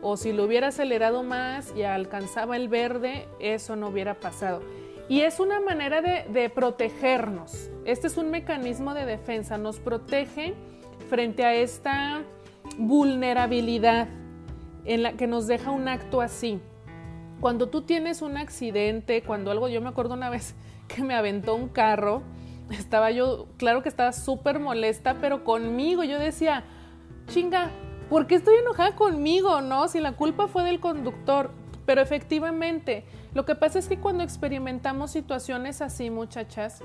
O 0.00 0.16
si 0.16 0.32
lo 0.32 0.44
hubiera 0.44 0.68
acelerado 0.68 1.22
más 1.22 1.74
y 1.76 1.82
alcanzaba 1.82 2.56
el 2.56 2.68
verde, 2.68 3.28
eso 3.38 3.76
no 3.76 3.88
hubiera 3.88 4.14
pasado. 4.14 4.62
Y 5.08 5.20
es 5.20 5.38
una 5.38 5.60
manera 5.60 6.00
de, 6.00 6.50
protegernos. 6.50 7.70
Este 7.84 8.06
es 8.06 8.16
un 8.16 8.30
mecanismo 8.30 8.94
de 8.94 9.04
defensa, 9.04 9.58
nos 9.58 9.78
protege 9.78 10.54
frente 11.08 11.44
a 11.44 11.54
esta 11.54 12.22
vulnerabilidad 12.78 14.08
en 14.84 15.02
la 15.02 15.12
que 15.12 15.26
nos 15.26 15.46
deja 15.46 15.70
un 15.70 15.88
acto 15.88 16.20
así. 16.20 16.60
Cuando 17.40 17.68
tú 17.68 17.82
tienes 17.82 18.22
un 18.22 18.36
accidente, 18.36 19.22
cuando 19.22 19.50
algo, 19.50 19.68
yo 19.68 19.80
me 19.80 19.88
acuerdo 19.88 20.14
una 20.14 20.30
vez 20.30 20.54
que 20.88 21.02
me 21.02 21.14
aventó 21.14 21.54
un 21.54 21.68
carro, 21.68 22.22
estaba 22.70 23.10
yo, 23.10 23.46
claro 23.58 23.82
que 23.82 23.88
estaba 23.88 24.12
súper 24.12 24.58
molesta, 24.58 25.16
pero 25.20 25.44
conmigo 25.44 26.02
yo 26.02 26.18
decía, 26.18 26.64
chinga, 27.28 27.70
¿por 28.08 28.26
qué 28.26 28.36
estoy 28.36 28.56
enojada 28.56 28.96
conmigo? 28.96 29.60
No, 29.60 29.88
si 29.88 30.00
la 30.00 30.12
culpa 30.12 30.48
fue 30.48 30.64
del 30.64 30.80
conductor. 30.80 31.50
Pero 31.84 32.00
efectivamente, 32.00 33.04
lo 33.32 33.44
que 33.44 33.54
pasa 33.54 33.78
es 33.78 33.86
que 33.86 33.98
cuando 33.98 34.24
experimentamos 34.24 35.12
situaciones 35.12 35.80
así, 35.80 36.10
muchachas, 36.10 36.82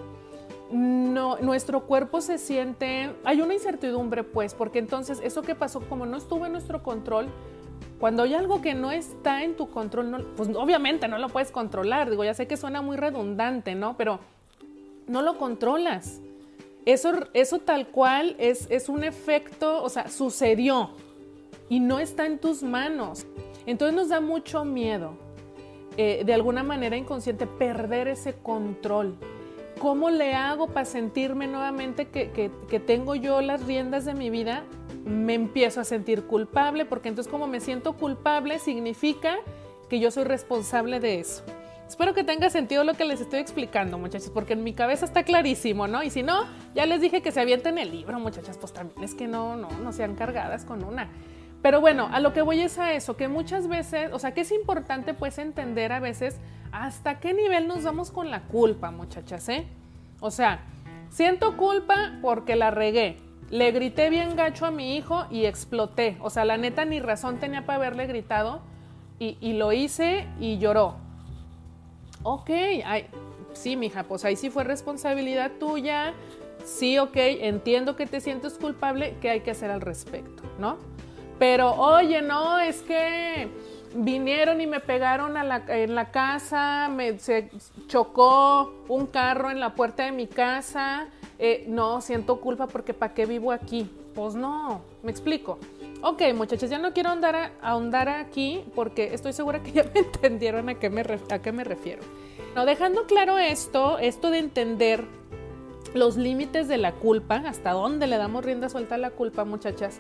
nuestro 0.72 1.86
cuerpo 1.86 2.22
se 2.22 2.38
siente, 2.38 3.12
hay 3.24 3.42
una 3.42 3.54
incertidumbre 3.54 4.24
pues, 4.24 4.54
porque 4.54 4.80
entonces 4.80 5.20
eso 5.24 5.42
que 5.42 5.56
pasó 5.56 5.82
como 5.82 6.06
no 6.06 6.18
estuvo 6.18 6.46
en 6.46 6.54
nuestro 6.54 6.84
control, 6.84 7.28
cuando 8.02 8.24
hay 8.24 8.34
algo 8.34 8.62
que 8.62 8.74
no 8.74 8.92
está 8.92 9.44
en 9.44 9.56
tu 9.56 9.70
control, 9.70 10.34
pues 10.36 10.50
obviamente 10.56 11.08
no 11.08 11.20
lo 11.20 11.30
puedes 11.30 11.52
controlar, 11.52 12.10
digo, 12.10 12.24
ya 12.24 12.34
sé 12.34 12.48
que 12.48 12.58
suena 12.58 12.82
muy 12.82 12.98
redundante, 12.98 13.76
¿no? 13.76 13.96
Pero 13.96 14.20
no 15.06 15.22
lo 15.22 15.38
controlas. 15.38 16.20
Eso, 16.86 17.12
eso 17.34 17.60
tal 17.60 17.90
cual 17.90 18.36
es, 18.40 18.66
es 18.72 18.90
un 18.90 19.04
efecto, 19.04 19.84
o 19.84 19.88
sea, 19.88 20.10
sucedió 20.10 20.90
y 21.70 21.80
no 21.80 22.00
está 22.00 22.26
en 22.26 22.40
tus 22.40 22.64
manos. 22.64 23.28
Entonces 23.68 23.96
nos 23.96 24.10
da 24.10 24.20
mucho 24.20 24.66
miedo 24.66 25.14
eh, 25.96 26.24
de 26.26 26.34
alguna 26.34 26.64
manera 26.64 26.98
inconsciente, 26.98 27.46
perder 27.46 28.08
ese 28.08 28.34
control. 28.34 29.16
¿Cómo 29.80 30.10
le 30.10 30.34
hago 30.34 30.68
para 30.68 30.86
sentirme 30.86 31.46
nuevamente 31.46 32.08
que, 32.08 32.50
tengo 32.80 33.14
yo 33.14 33.42
las 33.42 33.66
riendas 33.66 34.06
de 34.06 34.16
mi 34.16 34.32
vida? 34.32 34.64
Me 35.12 35.34
empiezo 35.34 35.82
a 35.82 35.84
sentir 35.84 36.24
culpable, 36.24 36.86
porque 36.86 37.10
entonces 37.10 37.30
como 37.30 37.48
me 37.48 37.60
siento 37.60 37.94
culpable 37.94 38.60
significa 38.60 39.36
que 39.90 40.00
yo 40.00 40.10
soy 40.10 40.24
responsable 40.24 41.02
de 41.02 41.20
eso. 41.20 41.44
Espero 41.88 42.14
que 42.14 42.24
tenga 42.24 42.50
sentido 42.50 42.86
lo 42.86 42.94
que 42.94 43.04
les 43.04 43.20
estoy 43.20 43.42
explicando, 43.42 43.98
muchachos, 43.98 44.30
porque 44.34 44.54
en 44.54 44.64
mi 44.64 44.74
cabeza 44.74 45.04
está 45.04 45.24
clarísimo, 45.24 45.88
¿no? 45.88 46.02
Y 46.04 46.10
si 46.10 46.24
no, 46.24 46.46
ya 46.74 46.86
les 46.86 47.02
dije 47.02 47.22
que 47.22 47.34
se 47.34 47.42
avienten 47.42 47.78
el 47.78 47.92
libro, 47.92 48.18
muchachas, 48.18 48.58
pues 48.58 48.72
también 48.72 49.04
es 49.04 49.14
que 49.14 49.28
no, 49.28 49.58
no, 49.58 49.70
no 49.70 49.92
sean 49.92 50.16
cargadas 50.16 50.64
con 50.64 50.86
una. 50.86 51.10
Pero 51.62 51.82
bueno, 51.82 52.08
a 52.10 52.22
lo 52.22 52.32
que 52.32 52.42
voy 52.42 52.62
es 52.62 52.80
a 52.80 52.94
eso, 52.94 53.18
que 53.18 53.28
muchas 53.28 53.68
veces, 53.68 54.10
o 54.14 54.20
sea, 54.20 54.34
que 54.34 54.42
es 54.42 54.54
importante 54.54 55.14
pues 55.14 55.38
entender 55.38 55.92
a 55.92 56.00
veces 56.00 56.38
hasta 56.72 57.20
qué 57.20 57.34
nivel 57.34 57.68
nos 57.68 57.84
vamos 57.84 58.12
con 58.12 58.32
la 58.32 58.44
culpa, 58.44 58.92
muchachas, 58.92 59.50
¿eh? 59.50 59.68
O 60.22 60.32
sea, 60.32 60.62
siento 61.10 61.58
culpa 61.58 62.20
porque 62.22 62.56
la 62.56 62.72
regué. 62.72 63.18
Le 63.52 63.74
grité 63.74 64.10
bien 64.10 64.38
gacho 64.38 64.66
a 64.66 64.72
mi 64.72 64.96
hijo 64.96 65.26
y 65.30 65.46
exploté. 65.46 66.18
O 66.22 66.30
sea, 66.30 66.46
la 66.46 66.56
neta 66.56 66.86
ni 66.86 67.02
razón 67.02 67.38
tenía 67.38 67.66
para 67.66 67.76
haberle 67.76 68.08
gritado 68.08 68.62
y, 69.20 69.54
lo 69.54 69.74
hice 69.74 70.26
y 70.40 70.58
lloró. 70.58 70.96
Ok, 72.24 72.50
ay, 72.86 73.06
sí, 73.54 73.76
mija, 73.76 74.04
pues 74.04 74.24
ahí 74.24 74.38
sí 74.38 74.50
fue 74.50 74.64
responsabilidad 74.64 75.52
tuya. 75.60 76.14
Sí, 76.64 76.98
ok, 76.98 77.16
entiendo 77.16 77.98
que 77.98 78.06
te 78.06 78.22
sientes 78.22 78.54
culpable, 78.54 79.16
¿qué 79.20 79.30
hay 79.30 79.42
que 79.42 79.52
hacer 79.52 79.70
al 79.70 79.82
respecto? 79.82 80.44
¿No? 80.58 80.78
Pero, 81.38 81.74
oye, 81.74 82.22
no, 82.22 82.58
es 82.58 82.82
que 82.82 83.50
vinieron 83.96 84.62
y 84.62 84.68
me 84.68 84.80
pegaron 84.80 85.36
en 85.36 85.96
la 85.96 86.12
casa, 86.12 86.88
me, 86.88 87.20
se 87.20 87.50
chocó 87.88 88.74
un 88.88 89.08
carro 89.08 89.52
en 89.52 89.60
la 89.60 89.76
puerta 89.76 90.04
de 90.04 90.14
mi 90.14 90.28
casa. 90.28 91.10
Eh, 91.44 91.66
no, 91.68 92.02
siento 92.02 92.40
culpa 92.40 92.68
porque 92.68 92.94
¿para 92.94 93.16
qué 93.16 93.26
vivo 93.26 93.52
aquí? 93.52 93.90
Pues 94.14 94.36
no, 94.36 94.82
me 95.02 95.10
explico. 95.10 95.58
Ok, 96.04 96.22
muchachos, 96.36 96.70
ya 96.70 96.78
no 96.78 96.94
quiero 96.94 97.10
ahondar, 97.10 98.10
aquí 98.10 98.64
porque 98.76 99.14
estoy 99.14 99.34
segura 99.34 99.64
que 99.64 99.72
ya 99.72 99.84
me 99.94 100.02
entendieron 100.02 100.70
a 100.70 100.76
qué 100.76 100.92
me, 100.92 101.64
refiero. 101.64 102.04
No, 102.56 102.64
dejando 102.66 103.08
claro 103.08 103.40
esto, 103.40 103.98
esto 103.98 104.30
de 104.30 104.38
entender 104.38 105.04
los 105.96 106.16
límites 106.16 106.68
de 106.68 106.78
la 106.78 106.92
culpa, 106.92 107.38
hasta 107.48 107.72
dónde 107.72 108.06
le 108.06 108.18
damos 108.18 108.46
rienda 108.46 108.70
suelta 108.70 108.96
a 108.96 109.00
la 109.00 109.10
culpa, 109.10 109.44
muchachas 109.44 110.00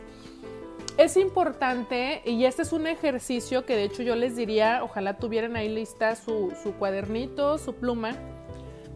es 0.97 1.17
importante, 1.17 2.21
y 2.25 2.45
este 2.45 2.61
es 2.61 2.73
un 2.73 2.85
ejercicio 2.85 3.65
que 3.65 3.75
de 3.75 3.85
hecho 3.85 4.03
yo 4.03 4.15
les 4.15 4.35
diría, 4.35 4.83
ojalá 4.83 5.17
tuvieran 5.17 5.55
ahí 5.55 5.69
lista 5.69 6.15
su, 6.15 6.53
cuadernito, 6.77 7.57
su 7.57 7.73
pluma, 7.73 8.13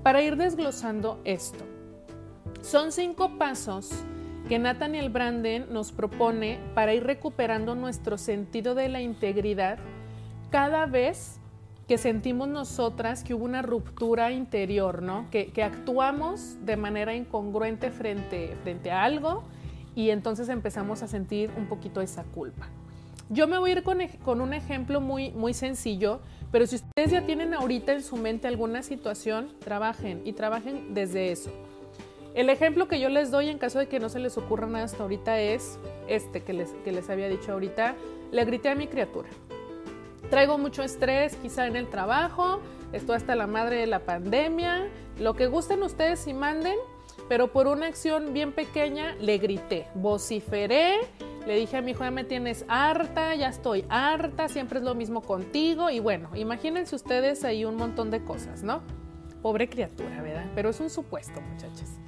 para 0.04 0.22
ir 0.22 0.36
desglosando 0.36 1.20
esto. 1.24 1.64
Son 2.66 2.92
cinco 2.92 3.38
pasos 3.38 3.92
que 4.50 4.58
Nathaniel 4.58 5.12
Branden 5.12 5.68
nos 5.72 5.92
propone 5.92 6.58
para 6.74 6.96
ir 6.96 7.04
recuperando 7.04 7.76
nuestro 7.76 8.18
sentido 8.18 8.74
de 8.74 8.90
la 8.90 9.02
integridad 9.02 9.78
cada 10.50 10.88
vez 10.88 11.40
que 11.88 12.00
sentimos 12.00 12.48
nosotras 12.48 13.24
que 13.24 13.36
hubo 13.36 13.46
una 13.46 13.62
ruptura 13.62 14.32
interior, 14.32 15.04
¿no? 15.04 15.28
Que, 15.30 15.52
que 15.52 15.62
actuamos 15.62 16.58
de 16.66 16.76
manera 16.76 17.14
incongruente 17.14 17.92
frente, 17.92 18.58
frente 18.64 18.90
a 18.90 19.04
algo 19.04 19.44
y 19.94 20.10
entonces 20.10 20.50
empezamos 20.50 21.04
a 21.04 21.08
sentir 21.08 21.52
un 21.58 21.68
poquito 21.68 22.02
esa 22.02 22.24
culpa. 22.24 22.68
Yo 23.30 23.48
me 23.48 23.60
voy 23.60 23.70
a 23.70 23.74
ir 23.74 23.84
con, 23.84 24.42
un 24.42 24.54
ejemplo 24.54 25.02
muy, 25.02 25.30
muy 25.32 25.54
sencillo, 25.54 26.20
pero 26.52 26.66
si 26.66 26.78
ustedes 26.78 27.12
ya 27.12 27.28
tienen 27.28 27.54
ahorita 27.54 27.94
en 27.94 28.02
su 28.02 28.18
mente 28.18 28.48
alguna 28.48 28.82
situación, 28.82 29.50
trabajen 29.60 30.24
y 30.26 30.34
trabajen 30.34 30.96
desde 30.96 31.32
eso. 31.32 31.52
El 32.36 32.50
ejemplo 32.50 32.90
que 32.90 33.00
yo 33.00 33.08
les 33.08 33.32
doy 33.32 33.48
en 33.48 33.58
caso 33.58 33.80
de 33.80 33.88
que 33.88 33.98
no 33.98 34.10
se 34.10 34.20
les 34.20 34.38
ocurra 34.38 34.68
nada 34.68 34.84
hasta 34.84 35.02
ahorita 35.02 35.40
es 35.40 35.80
este 36.10 36.44
que 36.44 36.52
les, 36.52 36.72
que 36.84 36.92
les 36.92 37.10
había 37.10 37.30
dicho 37.30 37.54
ahorita. 37.54 37.96
Le 38.34 38.44
grité 38.44 38.68
a 38.68 38.76
mi 38.76 38.88
criatura. 38.88 39.30
Traigo 40.30 40.58
mucho 40.58 40.84
estrés 40.84 41.38
quizá 41.38 41.66
en 41.66 41.78
el 41.78 41.88
trabajo, 41.88 42.60
estoy 42.92 43.16
hasta 43.16 43.36
la 43.36 43.48
madre 43.48 43.78
de 43.78 43.88
la 43.88 44.00
pandemia, 44.00 44.90
lo 45.18 45.36
que 45.36 45.48
gusten 45.48 45.82
ustedes 45.82 46.28
y 46.28 46.34
manden, 46.34 46.76
pero 47.30 47.54
por 47.54 47.68
una 47.68 47.88
acción 47.88 48.34
bien 48.34 48.52
pequeña 48.52 49.16
le 49.22 49.38
grité, 49.38 49.88
vociferé, 49.94 50.98
le 51.48 51.56
dije 51.56 51.78
a 51.78 51.82
mi 51.82 51.92
hijo, 51.92 52.04
ya 52.04 52.12
me 52.12 52.26
tienes 52.26 52.66
harta, 52.68 53.34
ya 53.36 53.48
estoy 53.48 53.86
harta, 53.88 54.50
siempre 54.50 54.80
es 54.80 54.84
lo 54.84 54.96
mismo 54.96 55.22
contigo 55.22 55.90
y 55.90 56.00
bueno, 56.00 56.30
imagínense 56.36 56.96
ustedes 56.96 57.46
ahí 57.46 57.64
un 57.64 57.78
montón 57.78 58.12
de 58.12 58.24
cosas, 58.26 58.64
¿no? 58.64 58.82
Pobre 59.42 59.70
criatura, 59.70 60.22
¿verdad? 60.22 60.48
Pero 60.54 60.70
es 60.70 60.80
un 60.82 60.90
supuesto, 60.90 61.40
muchachas. 61.40 62.00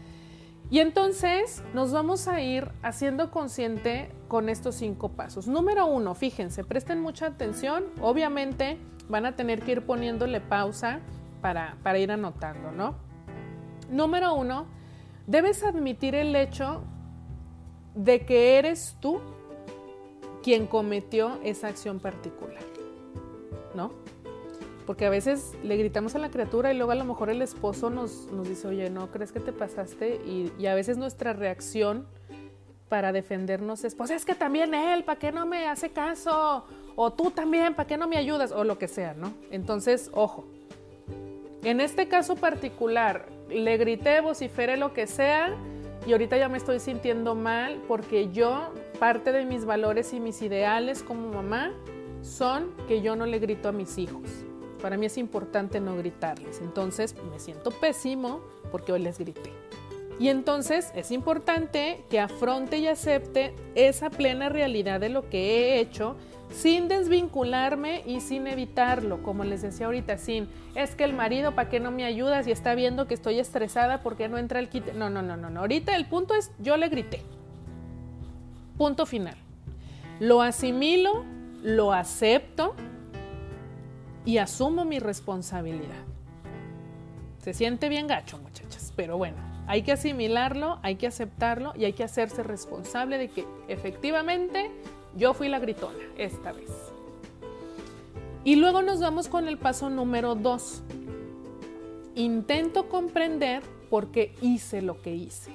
Y 0.69 0.79
entonces 0.79 1.63
nos 1.74 1.93
vamos 1.93 2.27
a 2.27 2.41
ir 2.41 2.69
haciendo 2.81 3.31
consciente 3.31 4.12
con 4.27 4.50
estos 4.50 4.75
cinco 4.75 5.09
pasos. 5.09 5.47
Número 5.47 5.86
uno, 5.86 6.13
fíjense, 6.13 6.63
presten 6.65 7.01
mucha 7.01 7.27
atención. 7.27 7.86
Obviamente 8.01 8.77
van 9.07 9.25
a 9.25 9.36
tener 9.36 9.62
que 9.62 9.74
ir 9.74 9.86
poniéndole 9.86 10.41
pausa 10.41 11.00
para, 11.41 11.77
para 11.83 12.00
ir 12.00 12.12
anotando, 12.12 12.71
¿no? 12.71 12.95
Número 13.89 14.33
uno, 14.33 14.65
debes 15.25 15.63
admitir 15.63 16.15
el 16.15 16.36
hecho 16.36 16.83
de 17.95 18.25
que 18.25 18.57
eres 18.57 18.97
tú 19.00 19.21
quien 20.43 20.67
cometió 20.67 21.39
esa 21.43 21.67
acción 21.67 22.00
particular, 22.00 22.63
¿no? 23.74 23.91
Porque 24.88 25.06
a 25.06 25.10
veces 25.10 25.53
le 25.63 25.75
gritamos 25.75 26.15
a 26.15 26.17
la 26.17 26.32
criatura 26.32 26.72
y 26.72 26.77
luego 26.77 26.94
a 26.94 26.96
lo 26.96 27.03
mejor 27.03 27.29
el 27.29 27.41
esposo 27.41 27.89
nos, 27.89 28.32
nos 28.32 28.48
dice, 28.48 28.70
oye, 28.70 28.89
¿no 28.89 29.12
crees 29.12 29.34
que 29.34 29.41
te 29.41 29.51
pasaste? 29.51 30.15
Y, 30.25 30.65
a 30.65 30.74
veces 30.75 30.98
nuestra 30.98 31.34
reacción 31.34 32.08
para 32.88 33.12
defendernos 33.12 33.84
es, 33.84 33.96
pues 33.96 34.12
es 34.12 34.24
que 34.24 34.34
también 34.34 34.74
él, 34.74 35.03
¿para 35.03 35.20
qué 35.20 35.34
no 35.34 35.46
me 35.46 35.67
hace 35.67 35.89
caso? 35.89 36.65
O 36.96 37.12
tú 37.12 37.32
también, 37.32 37.75
¿para 37.75 37.86
qué 37.86 37.98
no 37.98 38.08
me 38.08 38.15
ayudas? 38.15 38.53
O 38.53 38.63
lo 38.63 38.79
que 38.79 38.88
sea, 38.88 39.13
¿no? 39.13 39.34
Entonces, 39.51 40.10
ojo. 40.13 40.46
En 41.63 41.82
este 41.82 42.08
caso 42.08 42.38
particular, 42.38 43.25
le 43.50 43.75
grité, 43.75 44.22
vociferé 44.22 44.77
lo 44.77 44.94
que 44.94 45.06
sea 45.06 45.53
y 46.06 46.13
ahorita 46.13 46.38
ya 46.38 46.48
me 46.48 46.58
estoy 46.58 46.79
sintiendo 46.79 47.36
mal 47.36 47.82
porque 47.89 48.32
yo, 48.32 48.72
parte 49.00 49.34
de 49.34 49.44
mis 49.44 49.65
valores 49.65 50.13
y 50.13 50.22
mis 50.22 50.41
ideales 50.41 51.03
como 51.03 51.29
mamá 51.34 51.74
son 52.22 52.72
que 52.88 53.01
yo 53.01 53.17
no 53.17 53.25
le 53.25 53.39
grito 53.39 53.67
a 53.67 53.74
mis 53.74 53.98
hijos 53.98 54.47
para 54.77 54.98
mí 54.98 55.05
es 55.05 55.17
importante 55.17 55.79
no 55.79 55.98
gritarles. 55.98 56.62
Entonces 56.62 57.15
me 57.31 57.39
siento 57.39 57.72
pésimo 57.72 58.41
porque 58.72 58.91
hoy 58.91 59.00
les 59.00 59.17
grité. 59.17 59.51
Y 60.19 60.29
entonces 60.29 60.91
es 60.96 61.12
importante 61.12 62.03
que 62.10 62.19
afronte 62.19 62.79
y 62.79 62.88
acepte 62.88 63.53
esa 63.75 64.10
plena 64.10 64.50
realidad 64.50 65.00
de 65.00 65.10
lo 65.10 65.29
que 65.29 65.75
he 65.75 65.79
hecho 65.79 66.15
sin 66.51 66.88
desvincularme 66.88 68.03
y 68.05 68.22
sin 68.22 68.48
evitarlo, 68.48 69.22
como 69.22 69.43
les 69.43 69.62
decía 69.62 69.86
ahorita, 69.88 70.17
sin, 70.17 70.48
es 70.75 70.96
que 70.96 71.03
el 71.03 71.13
marido, 71.13 71.53
¿para 71.53 71.69
qué 71.69 71.79
no 71.79 71.91
me 71.91 72.05
ayudas? 72.05 72.48
Y 72.48 72.51
está 72.51 72.74
viendo 72.74 73.07
que 73.07 73.13
estoy 73.13 73.39
estresada 73.39 74.01
porque 74.01 74.27
no 74.29 74.38
entra 74.38 74.60
el 74.60 74.69
kit. 74.69 74.93
No, 74.93 75.10
no, 75.10 75.22
no, 75.22 75.38
no, 75.38 75.50
no. 75.50 75.60
Ahorita 75.60 75.96
el 75.96 76.05
punto 76.05 76.34
es, 76.34 76.51
yo 76.60 76.77
le 76.77 76.88
grité. 76.89 77.22
Punto 78.77 79.05
final. 79.05 79.36
Lo 80.19 80.41
asimilo, 80.41 81.25
lo 81.63 81.91
acepto, 81.93 82.75
y 84.27 84.39
asumo 84.39 84.84
mi 84.84 85.00
responsabilidad. 85.00 86.03
Se 87.41 87.53
siente 87.53 87.88
bien 87.88 88.07
gacho, 88.07 88.38
muchachas, 88.38 88.91
pero 88.93 89.17
bueno, 89.17 89.38
hay 89.67 89.84
que 89.84 89.93
asimilarlo, 89.93 90.79
hay 90.84 90.96
que 90.96 91.07
aceptarlo 91.07 91.72
y 91.77 91.86
hay 91.86 91.93
que 91.93 92.03
hacerse 92.03 92.43
responsable 92.43 93.17
de 93.17 93.29
que 93.29 93.46
efectivamente 93.69 94.69
yo 95.15 95.34
fui 95.34 95.48
la 95.48 95.60
gritona 95.60 96.03
esta 96.17 96.51
vez. 96.51 96.69
Y 98.43 98.57
luego 98.57 98.81
nos 98.81 99.00
vamos 99.00 99.29
con 99.29 99.48
el 99.48 99.57
paso 99.57 99.89
número 99.89 100.36
dos. 100.36 100.84
Intento 102.15 102.89
comprender 102.89 103.63
por 103.89 104.12
qué 104.12 104.36
hice 104.41 104.81
lo 104.81 105.01
que 105.01 105.15
hice. 105.15 105.51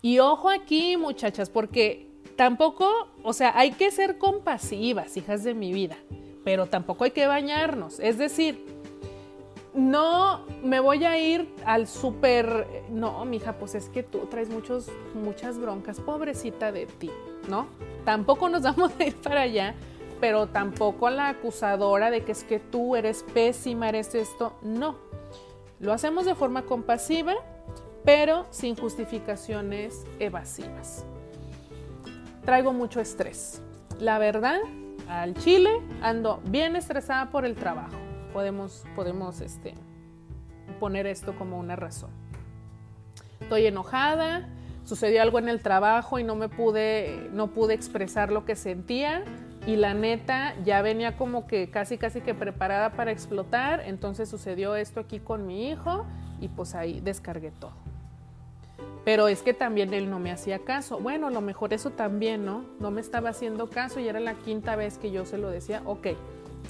Y 0.00 0.20
ojo 0.20 0.48
aquí, 0.48 0.96
muchachas, 0.96 1.50
porque 1.50 2.06
tampoco, 2.36 2.88
o 3.24 3.32
sea, 3.32 3.52
hay 3.58 3.72
que 3.72 3.90
ser 3.90 4.16
compasivas, 4.16 5.16
hijas 5.16 5.42
de 5.42 5.54
mi 5.54 5.72
vida 5.72 5.96
pero 6.48 6.64
tampoco 6.64 7.04
hay 7.04 7.10
que 7.10 7.26
bañarnos. 7.26 8.00
Es 8.00 8.16
decir, 8.16 8.64
no 9.74 10.46
me 10.62 10.80
voy 10.80 11.04
a 11.04 11.18
ir 11.18 11.54
al 11.66 11.86
súper, 11.86 12.66
no, 12.88 13.22
mija, 13.26 13.58
pues 13.58 13.74
es 13.74 13.90
que 13.90 14.02
tú 14.02 14.20
traes 14.30 14.48
muchos, 14.48 14.86
muchas 15.12 15.58
broncas, 15.58 16.00
pobrecita 16.00 16.72
de 16.72 16.86
ti, 16.86 17.10
¿no? 17.50 17.66
Tampoco 18.06 18.48
nos 18.48 18.62
vamos 18.62 18.92
a 18.98 19.04
ir 19.04 19.14
para 19.16 19.42
allá, 19.42 19.74
pero 20.20 20.46
tampoco 20.46 21.10
la 21.10 21.28
acusadora 21.28 22.10
de 22.10 22.24
que 22.24 22.32
es 22.32 22.44
que 22.44 22.60
tú 22.60 22.96
eres 22.96 23.26
pésima, 23.34 23.90
eres 23.90 24.14
esto, 24.14 24.54
no. 24.62 24.96
Lo 25.80 25.92
hacemos 25.92 26.24
de 26.24 26.34
forma 26.34 26.62
compasiva, 26.62 27.34
pero 28.06 28.46
sin 28.48 28.74
justificaciones 28.74 30.06
evasivas. 30.18 31.04
Traigo 32.46 32.72
mucho 32.72 33.00
estrés. 33.00 33.60
La 34.00 34.18
verdad 34.18 34.60
al 35.08 35.34
Chile, 35.34 35.70
ando 36.02 36.40
bien 36.44 36.76
estresada 36.76 37.30
por 37.30 37.44
el 37.44 37.54
trabajo. 37.54 37.96
Podemos, 38.32 38.84
podemos 38.94 39.40
este, 39.40 39.74
poner 40.78 41.06
esto 41.06 41.34
como 41.36 41.58
una 41.58 41.76
razón. 41.76 42.10
Estoy 43.40 43.66
enojada, 43.66 44.48
sucedió 44.84 45.22
algo 45.22 45.38
en 45.38 45.48
el 45.48 45.62
trabajo 45.62 46.18
y 46.18 46.24
no 46.24 46.34
me 46.34 46.48
pude, 46.48 47.28
no 47.32 47.48
pude 47.48 47.74
expresar 47.74 48.30
lo 48.30 48.44
que 48.44 48.56
sentía 48.56 49.24
y 49.66 49.76
la 49.76 49.94
neta 49.94 50.54
ya 50.64 50.82
venía 50.82 51.16
como 51.16 51.46
que 51.46 51.70
casi 51.70 51.98
casi 51.98 52.20
que 52.20 52.34
preparada 52.34 52.90
para 52.90 53.10
explotar, 53.10 53.82
entonces 53.84 54.28
sucedió 54.28 54.76
esto 54.76 55.00
aquí 55.00 55.20
con 55.20 55.46
mi 55.46 55.68
hijo 55.70 56.06
y 56.40 56.48
pues 56.48 56.74
ahí 56.74 57.00
descargué 57.00 57.50
todo. 57.50 57.87
Pero 59.08 59.26
es 59.26 59.40
que 59.40 59.54
también 59.54 59.94
él 59.94 60.10
no 60.10 60.18
me 60.18 60.30
hacía 60.30 60.58
caso. 60.58 60.98
Bueno, 60.98 61.28
a 61.28 61.30
lo 61.30 61.40
mejor 61.40 61.72
eso 61.72 61.88
también, 61.88 62.44
¿no? 62.44 62.66
No 62.78 62.90
me 62.90 63.00
estaba 63.00 63.30
haciendo 63.30 63.70
caso 63.70 64.00
y 64.00 64.06
era 64.06 64.20
la 64.20 64.34
quinta 64.34 64.76
vez 64.76 64.98
que 64.98 65.10
yo 65.10 65.24
se 65.24 65.38
lo 65.38 65.48
decía. 65.48 65.80
Ok, 65.86 66.08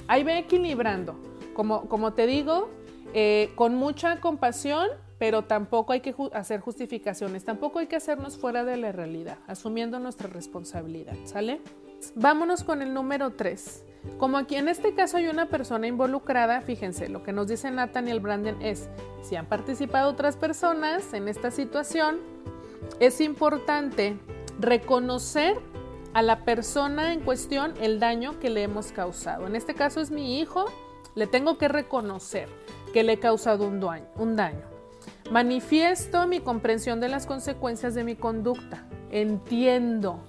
ahí 0.07 0.23
ve 0.23 0.37
equilibrando. 0.37 1.19
Como, 1.53 1.89
como 1.89 2.13
te 2.13 2.27
digo, 2.27 2.69
eh, 3.13 3.51
con 3.55 3.75
mucha 3.75 4.21
compasión, 4.21 4.87
pero 5.17 5.41
tampoco 5.41 5.91
hay 5.91 5.99
que 5.99 6.15
hacer 6.31 6.61
justificaciones, 6.61 7.43
tampoco 7.43 7.79
hay 7.79 7.87
que 7.87 7.97
hacernos 7.97 8.37
fuera 8.37 8.63
de 8.63 8.77
la 8.77 8.93
realidad, 8.93 9.39
asumiendo 9.45 9.99
nuestra 9.99 10.29
responsabilidad, 10.29 11.17
¿sale? 11.25 11.59
Vámonos 12.15 12.63
con 12.63 12.81
el 12.81 12.93
número 12.93 13.31
tres. 13.31 13.83
Como 14.17 14.37
aquí 14.37 14.55
en 14.55 14.67
este 14.67 14.93
caso 14.93 15.17
hay 15.17 15.27
una 15.27 15.47
persona 15.47 15.87
involucrada, 15.87 16.61
fíjense, 16.61 17.09
lo 17.09 17.23
que 17.23 17.31
nos 17.31 17.47
dice 17.47 17.71
Nathaniel 17.71 18.19
Branden 18.19 18.61
es, 18.61 18.89
si 19.21 19.35
han 19.35 19.45
participado 19.45 20.09
otras 20.09 20.35
personas 20.37 21.13
en 21.13 21.27
esta 21.27 21.51
situación, 21.51 22.19
es 22.99 23.21
importante 23.21 24.17
reconocer 24.59 25.57
a 26.13 26.21
la 26.21 26.43
persona 26.43 27.13
en 27.13 27.21
cuestión 27.21 27.73
el 27.81 27.99
daño 27.99 28.39
que 28.39 28.49
le 28.49 28.63
hemos 28.63 28.91
causado. 28.91 29.47
En 29.47 29.55
este 29.55 29.73
caso 29.73 30.01
es 30.01 30.11
mi 30.11 30.39
hijo, 30.39 30.65
le 31.15 31.27
tengo 31.27 31.57
que 31.57 31.67
reconocer 31.67 32.49
que 32.93 33.03
le 33.03 33.13
he 33.13 33.19
causado 33.19 33.67
un 33.67 33.79
daño. 33.79 34.07
Un 34.17 34.35
daño. 34.35 34.65
Manifiesto 35.31 36.27
mi 36.27 36.39
comprensión 36.39 36.99
de 36.99 37.09
las 37.09 37.25
consecuencias 37.25 37.93
de 37.93 38.03
mi 38.03 38.15
conducta. 38.15 38.87
Entiendo 39.11 40.19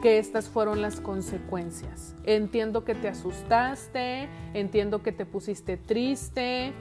que 0.00 0.18
estas 0.18 0.48
fueron 0.48 0.80
las 0.80 1.00
consecuencias. 1.00 2.14
Entiendo 2.24 2.84
que 2.84 2.94
te 2.94 3.08
asustaste, 3.08 4.28
entiendo 4.54 5.02
que 5.02 5.12
te 5.12 5.26
pusiste 5.26 5.76
triste, 5.76 6.72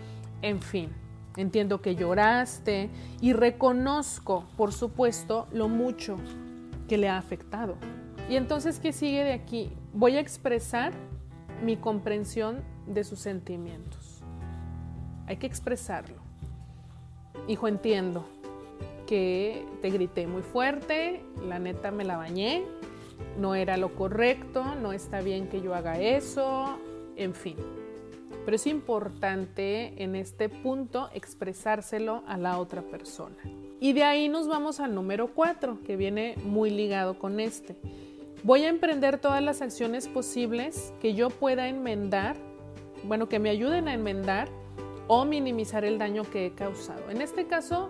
en 0.41 0.61
fin, 0.61 0.91
entiendo 1.35 1.81
que 1.81 1.95
lloraste 1.95 2.89
y 3.21 3.33
reconozco, 3.33 4.45
por 4.55 4.71
supuesto, 4.71 5.47
lo 5.51 5.67
mucho 5.67 6.17
que 6.87 6.97
le 6.97 7.09
ha 7.09 7.17
afectado. 7.17 7.75
Y 8.29 8.35
entonces, 8.35 8.79
¿qué 8.79 8.91
sigue 8.91 9.23
de 9.23 9.33
aquí? 9.33 9.71
Voy 9.93 10.17
a 10.17 10.19
expresar 10.19 10.93
mi 11.63 11.77
comprensión 11.77 12.61
de 12.85 13.03
sus 13.03 13.19
sentimientos. 13.19 14.21
Hay 15.25 15.37
que 15.37 15.47
expresarlo. 15.47 16.17
Hijo, 17.47 17.67
entiendo 17.67 18.25
que 19.07 19.65
te 19.81 19.89
grité 19.89 20.27
muy 20.27 20.41
fuerte, 20.41 21.23
la 21.47 21.59
neta 21.59 21.91
me 21.91 22.03
la 22.03 22.17
bañé, 22.17 22.65
no 23.37 23.55
era 23.55 23.77
lo 23.77 23.95
correcto, 23.95 24.63
no 24.75 24.93
está 24.93 25.21
bien 25.21 25.47
que 25.47 25.61
yo 25.61 25.75
haga 25.75 25.99
eso, 25.99 26.79
en 27.15 27.33
fin. 27.33 27.55
Pero 28.45 28.55
es 28.55 28.67
importante 28.67 30.01
en 30.01 30.15
este 30.15 30.49
punto 30.49 31.09
expresárselo 31.13 32.23
a 32.27 32.37
la 32.37 32.59
otra 32.59 32.81
persona. 32.81 33.35
Y 33.79 33.93
de 33.93 34.03
ahí 34.03 34.29
nos 34.29 34.47
vamos 34.47 34.79
al 34.79 34.95
número 34.95 35.27
4, 35.33 35.79
que 35.85 35.97
viene 35.97 36.35
muy 36.43 36.69
ligado 36.69 37.19
con 37.19 37.39
este. 37.39 37.75
Voy 38.43 38.63
a 38.63 38.69
emprender 38.69 39.19
todas 39.19 39.43
las 39.43 39.61
acciones 39.61 40.07
posibles 40.07 40.93
que 41.01 41.13
yo 41.13 41.29
pueda 41.29 41.67
enmendar, 41.67 42.37
bueno, 43.03 43.27
que 43.29 43.39
me 43.39 43.49
ayuden 43.49 43.87
a 43.87 43.93
enmendar 43.93 44.49
o 45.07 45.25
minimizar 45.25 45.85
el 45.85 45.97
daño 45.97 46.23
que 46.23 46.47
he 46.47 46.51
causado. 46.51 47.09
En 47.09 47.21
este 47.21 47.45
caso, 47.45 47.89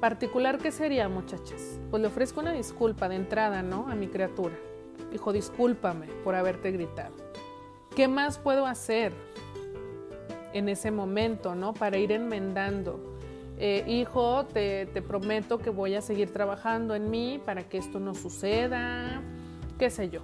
particular, 0.00 0.58
¿qué 0.58 0.72
sería, 0.72 1.08
muchachas? 1.08 1.78
Pues 1.90 2.00
le 2.00 2.08
ofrezco 2.08 2.40
una 2.40 2.52
disculpa 2.52 3.08
de 3.08 3.16
entrada, 3.16 3.62
¿no? 3.62 3.88
A 3.88 3.94
mi 3.94 4.08
criatura. 4.08 4.56
Hijo, 5.12 5.32
discúlpame 5.32 6.06
por 6.24 6.34
haberte 6.34 6.72
gritado. 6.72 7.14
¿Qué 7.94 8.08
más 8.08 8.38
puedo 8.38 8.66
hacer 8.66 9.12
en 10.52 10.68
ese 10.68 10.90
momento, 10.90 11.54
¿no? 11.54 11.74
Para 11.74 11.98
ir 11.98 12.12
enmendando. 12.12 13.18
Eh, 13.58 13.84
hijo, 13.86 14.46
te, 14.46 14.86
te 14.86 15.02
prometo 15.02 15.58
que 15.58 15.70
voy 15.70 15.94
a 15.94 16.00
seguir 16.00 16.32
trabajando 16.32 16.94
en 16.94 17.10
mí 17.10 17.40
para 17.44 17.68
que 17.68 17.76
esto 17.76 18.00
no 18.00 18.14
suceda, 18.14 19.22
qué 19.78 19.90
sé 19.90 20.08
yo. 20.08 20.22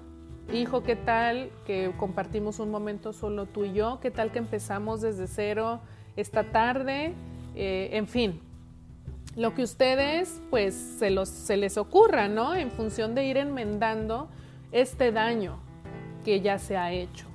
Hijo, 0.52 0.82
¿qué 0.82 0.96
tal 0.96 1.50
que 1.66 1.92
compartimos 1.98 2.60
un 2.60 2.70
momento 2.70 3.12
solo 3.12 3.46
tú 3.46 3.64
y 3.64 3.74
yo? 3.74 3.98
¿Qué 4.00 4.10
tal 4.10 4.32
que 4.32 4.38
empezamos 4.38 5.02
desde 5.02 5.26
cero 5.26 5.80
esta 6.16 6.50
tarde? 6.50 7.14
eh, 7.56 7.88
en 7.92 8.06
fin, 8.06 8.40
lo 9.36 9.54
que 9.54 9.62
ustedes 9.62 10.40
pues 10.50 10.74
se, 10.74 11.10
los, 11.10 11.28
se 11.28 11.56
les 11.56 11.76
ocurra, 11.76 12.26
¿no? 12.26 12.54
En 12.54 12.70
función 12.70 13.14
de 13.14 13.26
ir 13.26 13.36
enmendando 13.36 14.28
este 14.72 15.12
daño 15.12 15.58
que 16.24 16.40
ya 16.40 16.58
se 16.58 16.76
ha 16.76 16.92
hecho. 16.92 17.26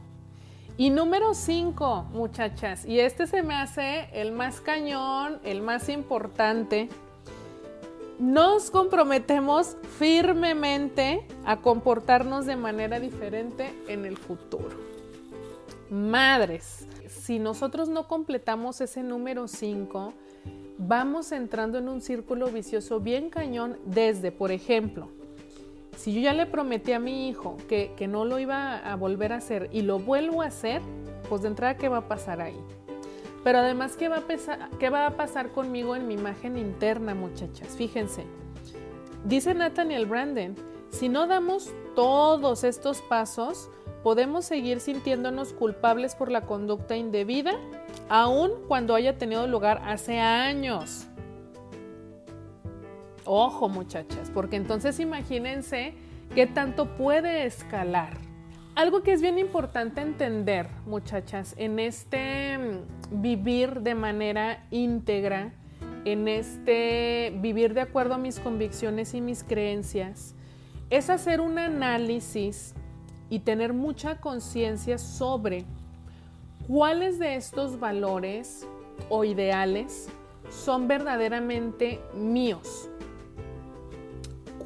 Y 0.77 0.89
número 0.89 1.35
cinco, 1.35 2.07
muchachas, 2.11 2.85
y 2.85 2.99
este 2.99 3.27
se 3.27 3.43
me 3.43 3.53
hace 3.53 4.09
el 4.13 4.31
más 4.31 4.61
cañón, 4.61 5.39
el 5.43 5.61
más 5.61 5.89
importante. 5.89 6.89
Nos 8.17 8.71
comprometemos 8.71 9.77
firmemente 9.99 11.25
a 11.45 11.57
comportarnos 11.57 12.45
de 12.47 12.55
manera 12.55 12.99
diferente 12.99 13.73
en 13.87 14.05
el 14.05 14.17
futuro. 14.17 14.75
Madres, 15.89 16.87
si 17.07 17.37
nosotros 17.37 17.89
no 17.89 18.07
completamos 18.07 18.81
ese 18.81 19.03
número 19.03 19.47
5, 19.47 20.13
vamos 20.87 21.31
entrando 21.31 21.77
en 21.77 21.87
un 21.87 22.01
círculo 22.01 22.47
vicioso 22.47 22.99
bien 22.99 23.29
cañón 23.29 23.77
desde, 23.85 24.31
por 24.31 24.51
ejemplo, 24.51 25.09
si 25.95 26.13
yo 26.13 26.21
ya 26.21 26.33
le 26.33 26.47
prometí 26.47 26.93
a 26.93 26.99
mi 26.99 27.29
hijo 27.29 27.57
que, 27.67 27.93
no 28.07 28.25
lo 28.25 28.39
iba 28.39 28.77
a 28.77 28.95
volver 28.95 29.33
a 29.33 29.37
hacer 29.37 29.69
y 29.71 29.83
lo 29.83 29.99
vuelvo 29.99 30.41
a 30.41 30.47
hacer, 30.47 30.81
pues 31.29 31.43
de 31.43 31.49
entrada, 31.49 31.77
¿qué 31.77 31.87
va 31.89 31.97
a 31.97 32.07
pasar 32.07 32.41
ahí? 32.41 32.57
Pero 33.43 33.59
además, 33.59 33.95
¿qué 33.95 34.07
va 34.09 34.17
a, 34.17 34.69
qué 34.79 34.89
va 34.89 35.05
a 35.05 35.17
pasar 35.17 35.51
conmigo 35.51 35.95
en 35.95 36.07
mi 36.07 36.15
imagen 36.15 36.57
interna, 36.57 37.13
muchachas? 37.13 37.75
Fíjense. 37.75 38.23
Dice 39.25 39.53
Nathaniel 39.53 40.07
Branden, 40.07 40.55
si 40.89 41.09
no 41.09 41.27
damos 41.27 41.71
todos 41.95 42.63
estos 42.63 43.01
pasos, 43.01 43.69
podemos 44.03 44.45
seguir 44.45 44.79
sintiéndonos 44.79 45.53
culpables 45.53 46.15
por 46.15 46.31
la 46.31 46.41
conducta 46.41 46.95
indebida, 46.95 47.53
aun 48.09 48.51
cuando 48.67 48.95
haya 48.95 49.17
tenido 49.17 49.47
lugar 49.47 49.81
hace 49.85 50.19
años. 50.19 51.07
Ojo 53.25 53.69
muchachas, 53.69 54.31
porque 54.33 54.55
entonces 54.55 54.99
imagínense 54.99 55.93
qué 56.33 56.47
tanto 56.47 56.97
puede 56.97 57.45
escalar. 57.45 58.17
Algo 58.73 59.03
que 59.03 59.11
es 59.11 59.21
bien 59.21 59.37
importante 59.37 60.01
entender, 60.01 60.67
muchachas, 60.85 61.53
en 61.57 61.77
este 61.77 62.57
mm, 62.57 63.21
vivir 63.21 63.81
de 63.81 63.95
manera 63.95 64.65
íntegra, 64.71 65.53
en 66.05 66.27
este 66.27 67.33
vivir 67.41 67.73
de 67.73 67.81
acuerdo 67.81 68.15
a 68.15 68.17
mis 68.17 68.39
convicciones 68.39 69.13
y 69.13 69.21
mis 69.21 69.43
creencias, 69.43 70.35
es 70.89 71.09
hacer 71.09 71.41
un 71.41 71.59
análisis 71.59 72.73
y 73.31 73.39
tener 73.39 73.73
mucha 73.73 74.17
conciencia 74.21 74.99
sobre 74.99 75.65
cuáles 76.67 77.17
de 77.17 77.35
estos 77.35 77.79
valores 77.79 78.67
o 79.09 79.23
ideales 79.23 80.09
son 80.51 80.87
verdaderamente 80.87 81.99
míos 82.13 82.91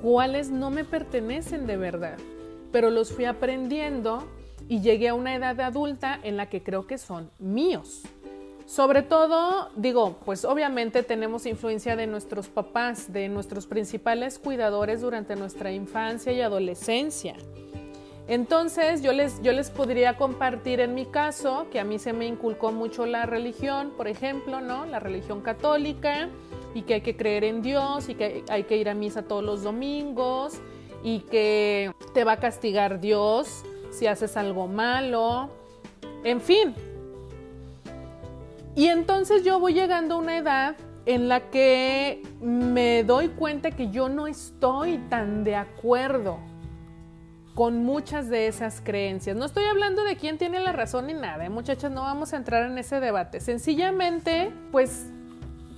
cuáles 0.06 0.52
no 0.52 0.70
me 0.70 0.84
pertenecen 0.84 1.66
de 1.66 1.78
verdad, 1.78 2.20
pero 2.72 2.92
los 2.92 3.12
fui 3.12 3.26
aprendiendo 3.26 4.24
y 4.70 4.82
llegué 4.82 5.10
a 5.10 5.16
una 5.16 5.34
edad 5.34 5.60
adulta 5.62 6.20
en 6.22 6.38
la 6.38 6.48
que 6.48 6.62
creo 6.62 6.86
que 6.86 7.00
son 7.00 7.32
míos. 7.40 8.04
Sobre 8.68 9.02
todo, 9.02 9.70
digo, 9.76 10.18
pues 10.24 10.46
obviamente 10.46 11.02
tenemos 11.02 11.48
influencia 11.48 11.96
de 11.96 12.06
nuestros 12.06 12.50
papás, 12.50 13.12
de 13.14 13.30
nuestros 13.30 13.66
principales 13.66 14.38
cuidadores 14.38 15.02
durante 15.02 15.36
nuestra 15.36 15.72
infancia 15.72 16.32
y 16.32 16.42
adolescencia. 16.42 17.36
Entonces 18.28 19.04
yo 19.04 19.14
les, 19.14 19.42
yo 19.44 19.52
les 19.52 19.70
podría 19.70 20.18
compartir 20.18 20.80
en 20.80 20.96
mi 20.96 21.06
caso 21.06 21.68
que 21.72 21.80
a 21.80 21.84
mí 21.84 22.00
se 22.00 22.12
me 22.12 22.26
inculcó 22.26 22.72
mucho 22.72 23.06
la 23.06 23.28
religión, 23.28 23.94
por 23.96 24.08
ejemplo, 24.08 24.62
¿no? 24.62 24.86
La 24.88 25.00
religión 25.00 25.42
católica 25.42 26.30
y 26.74 26.82
que 26.82 26.96
hay 26.96 27.02
que 27.02 27.16
creer 27.16 27.44
en 27.44 27.62
Dios 27.62 28.10
y 28.10 28.16
que 28.16 28.44
hay 28.50 28.64
que 28.64 28.78
ir 28.78 28.90
a 28.90 28.96
misa 28.96 29.24
todos 29.24 29.44
los 29.44 29.62
domingos 29.62 30.56
y 31.04 31.20
que 31.20 31.92
te 32.16 32.24
va 32.24 32.34
a 32.34 32.40
castigar 32.40 33.00
Dios 33.00 33.64
si 33.92 34.08
haces 34.08 34.36
algo 34.38 34.68
malo, 34.68 35.50
en 36.24 36.42
fin. 36.42 36.74
Y 38.76 38.88
entonces 38.88 39.44
yo 39.44 39.60
voy 39.60 39.74
llegando 39.74 40.16
a 40.16 40.18
una 40.18 40.38
edad 40.38 40.76
en 41.06 41.30
la 41.30 41.52
que 41.52 42.24
me 42.42 43.04
doy 43.04 43.30
cuenta 43.30 43.70
que 43.70 43.92
yo 43.92 44.10
no 44.10 44.26
estoy 44.26 44.98
tan 45.10 45.44
de 45.44 45.56
acuerdo 45.56 46.40
con 47.56 47.86
muchas 47.86 48.30
de 48.30 48.48
esas 48.48 48.82
creencias. 48.82 49.36
No 49.36 49.46
estoy 49.46 49.64
hablando 49.64 50.04
de 50.04 50.18
quién 50.18 50.38
tiene 50.38 50.60
la 50.60 50.74
razón 50.74 51.08
ni 51.08 51.14
nada, 51.14 51.46
¿eh? 51.46 51.50
muchachas, 51.50 51.90
no 51.90 52.02
vamos 52.02 52.34
a 52.34 52.38
entrar 52.38 52.70
en 52.70 52.78
ese 52.78 53.00
debate. 53.00 53.40
Sencillamente, 53.40 54.52
pues, 54.74 55.06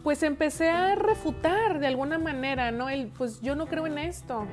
pues 0.04 0.24
empecé 0.24 0.72
a 0.72 0.96
refutar 0.96 1.80
de 1.80 1.86
alguna 1.86 2.18
manera, 2.18 2.72
¿no? 2.72 2.90
El, 2.90 3.08
pues 3.10 3.42
yo 3.42 3.56
no 3.56 3.68
creo 3.68 3.86
en 3.86 4.00
esto. 4.00 4.48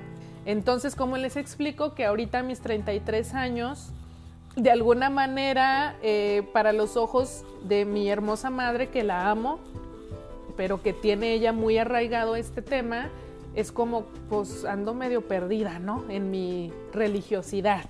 Entonces, 0.45 0.95
¿cómo 0.95 1.17
les 1.17 1.37
explico 1.37 1.95
que 1.95 2.05
ahorita 2.05 2.41
a 2.41 2.43
mis 2.43 2.61
33 2.61 3.33
años, 3.33 3.91
de 4.55 4.71
alguna 4.71 5.09
manera, 5.09 5.97
eh, 6.03 6.47
para 6.53 6.75
los 6.75 6.99
ojos 6.99 7.43
de 7.63 7.87
mi 7.87 8.11
hermosa 8.11 8.51
madre, 8.51 8.91
que 8.91 9.03
la 9.03 9.31
amo, 9.31 9.61
pero 10.59 10.83
que 10.83 10.93
tiene 10.93 11.33
ella 11.33 11.55
muy 11.55 11.79
arraigado 11.79 12.37
este 12.37 12.61
tema, 12.61 13.09
es 13.55 13.73
como, 13.73 14.07
pues 14.29 14.65
ando 14.65 14.95
medio 14.95 15.27
perdida, 15.27 15.79
¿no? 15.79 16.05
En 16.09 16.31
mi 16.31 16.73
religiosidad. 16.93 17.85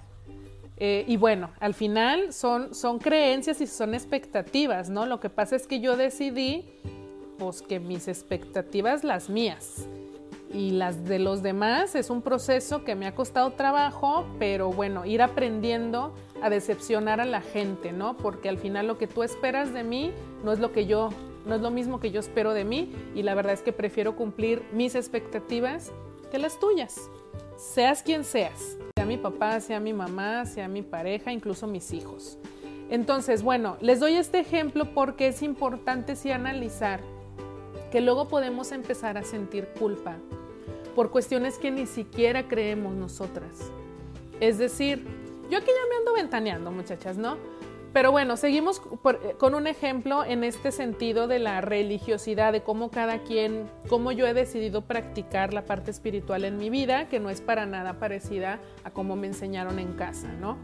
Eh, 0.77 1.05
y 1.07 1.17
bueno, 1.17 1.51
al 1.61 1.75
final 1.75 2.33
son, 2.33 2.75
son 2.75 2.99
creencias 2.99 3.61
y 3.61 3.67
son 3.67 3.95
expectativas, 3.95 4.91
¿no? 4.91 5.07
Lo 5.07 5.21
que 5.21 5.31
pasa 5.31 5.57
es 5.57 5.67
que 5.67 5.81
yo 5.81 5.97
decidí, 5.97 6.69
pues 7.39 7.63
que 7.63 7.79
mis 7.81 8.09
expectativas, 8.09 9.05
las 9.05 9.29
mías, 9.31 9.87
y 10.55 10.71
las 10.71 11.05
de 11.05 11.19
los 11.19 11.43
demás 11.43 11.97
es 11.97 12.11
un 12.11 12.23
proceso 12.23 12.85
que 12.85 12.95
me 12.95 13.07
ha 13.07 13.15
costado 13.15 13.51
trabajo, 13.51 14.25
pero 14.39 14.71
bueno, 14.71 15.05
ir 15.05 15.21
aprendiendo 15.21 16.15
a 16.41 16.49
decepcionar 16.49 17.21
a 17.21 17.25
la 17.25 17.41
gente, 17.41 17.93
¿no? 17.93 18.17
Porque 18.17 18.49
al 18.49 18.59
final 18.59 18.87
lo 18.87 18.97
que 18.97 19.09
tú 19.09 19.25
esperas 19.25 19.73
de 19.73 19.83
mí 19.83 20.13
no 20.45 20.53
es 20.53 20.61
lo 20.61 20.71
que 20.71 20.87
yo 20.87 21.11
no 21.47 21.55
es 21.55 21.61
lo 21.61 21.71
mismo 21.71 22.01
que 22.01 22.11
yo 22.11 22.21
espero 22.21 22.55
de 22.55 22.65
mí 22.65 22.93
y 23.15 23.23
la 23.23 23.35
verdad 23.35 23.53
es 23.53 23.63
que 23.63 23.73
prefiero 23.73 24.17
cumplir 24.17 24.63
mis 24.73 24.95
expectativas 24.95 25.93
que 26.31 26.39
las 26.39 26.59
tuyas, 26.59 27.11
seas 27.57 28.03
quien 28.03 28.25
seas, 28.25 28.77
sea 28.97 29.07
mi 29.07 29.17
papá, 29.17 29.61
sea 29.61 29.81
mi 29.81 29.93
mamá, 29.93 30.47
sea 30.47 30.69
mi 30.69 30.83
pareja, 30.83 31.33
incluso 31.33 31.67
mis 31.67 31.93
hijos. 31.93 32.39
Entonces, 32.91 33.43
bueno, 33.43 33.77
les 33.81 34.01
doy 34.01 34.15
este 34.15 34.41
ejemplo 34.41 34.93
porque 34.95 35.29
es 35.29 35.43
importante 35.43 36.17
sí 36.17 36.31
analizar 36.31 37.01
que 37.91 38.01
luego 38.01 38.29
podemos 38.29 38.73
empezar 38.73 39.17
a 39.17 39.23
sentir 39.23 39.69
culpa 39.79 40.17
por 40.95 41.11
cuestiones 41.11 41.59
que 41.59 41.71
ni 41.71 41.87
siquiera 41.87 42.49
creemos 42.49 42.95
nosotras. 42.95 43.71
Es 44.41 44.59
decir, 44.59 45.05
yo 45.51 45.59
aquí 45.59 45.67
ya 45.67 45.89
me 45.89 45.97
ando 45.97 46.15
ventaneando, 46.15 46.71
muchachas, 46.71 47.17
¿no? 47.17 47.37
Pero 47.95 48.11
bueno, 48.11 48.37
seguimos 48.37 48.83
eh, 49.05 49.37
con 49.39 49.55
un 49.55 49.69
ejemplo 49.69 50.25
en 50.25 50.43
este 50.43 50.73
sentido 50.73 51.29
de 51.29 51.39
la 51.39 51.61
religiosidad, 51.61 52.53
de 52.53 52.61
cómo 52.61 52.91
cada 52.91 53.23
quien, 53.23 53.71
cómo 53.89 54.11
yo 54.11 54.27
he 54.27 54.35
decidido 54.35 54.83
practicar 54.83 55.55
la 55.55 55.65
parte 55.65 55.93
espiritual 55.93 56.45
en 56.45 56.59
mi 56.59 56.71
vida, 56.71 57.09
que 57.09 57.21
no 57.21 57.31
es 57.31 57.41
para 57.41 57.67
nada 57.67 58.01
parecida 58.01 58.59
a 58.83 58.91
cómo 58.91 59.15
me 59.15 59.29
enseñaron 59.29 59.79
en 59.79 59.93
casa, 59.93 60.27
¿no? 60.41 60.59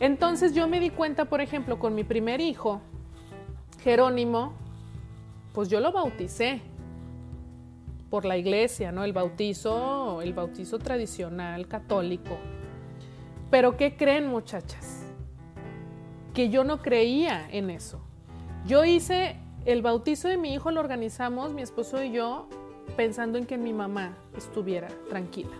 Entonces 0.00 0.54
yo 0.54 0.66
me 0.66 0.80
di 0.80 0.88
cuenta, 0.88 1.26
por 1.26 1.42
ejemplo, 1.42 1.78
con 1.78 1.94
mi 1.94 2.04
primer 2.04 2.40
hijo, 2.40 2.80
Jerónimo, 3.82 4.54
pues 5.52 5.68
yo 5.68 5.78
lo 5.80 5.92
bauticé 5.92 6.62
por 8.08 8.24
la 8.24 8.38
iglesia, 8.38 8.92
¿no? 8.92 9.04
El 9.04 9.12
bautizo, 9.12 10.22
el 10.22 10.32
bautizo 10.32 10.78
tradicional 10.78 11.68
católico. 11.68 12.38
Pero 13.50 13.76
¿qué 13.76 13.94
creen, 13.94 14.26
muchachas? 14.26 15.03
Que 16.34 16.50
yo 16.50 16.64
no 16.64 16.82
creía 16.82 17.48
en 17.50 17.70
eso. 17.70 18.00
Yo 18.66 18.84
hice 18.84 19.36
el 19.64 19.80
bautizo 19.82 20.28
de 20.28 20.36
mi 20.36 20.52
hijo, 20.52 20.70
lo 20.70 20.80
organizamos 20.80 21.52
mi 21.52 21.62
esposo 21.62 22.02
y 22.02 22.12
yo 22.12 22.48
pensando 22.96 23.38
en 23.38 23.46
que 23.46 23.56
mi 23.56 23.72
mamá 23.72 24.16
estuviera 24.36 24.88
tranquila. 25.08 25.56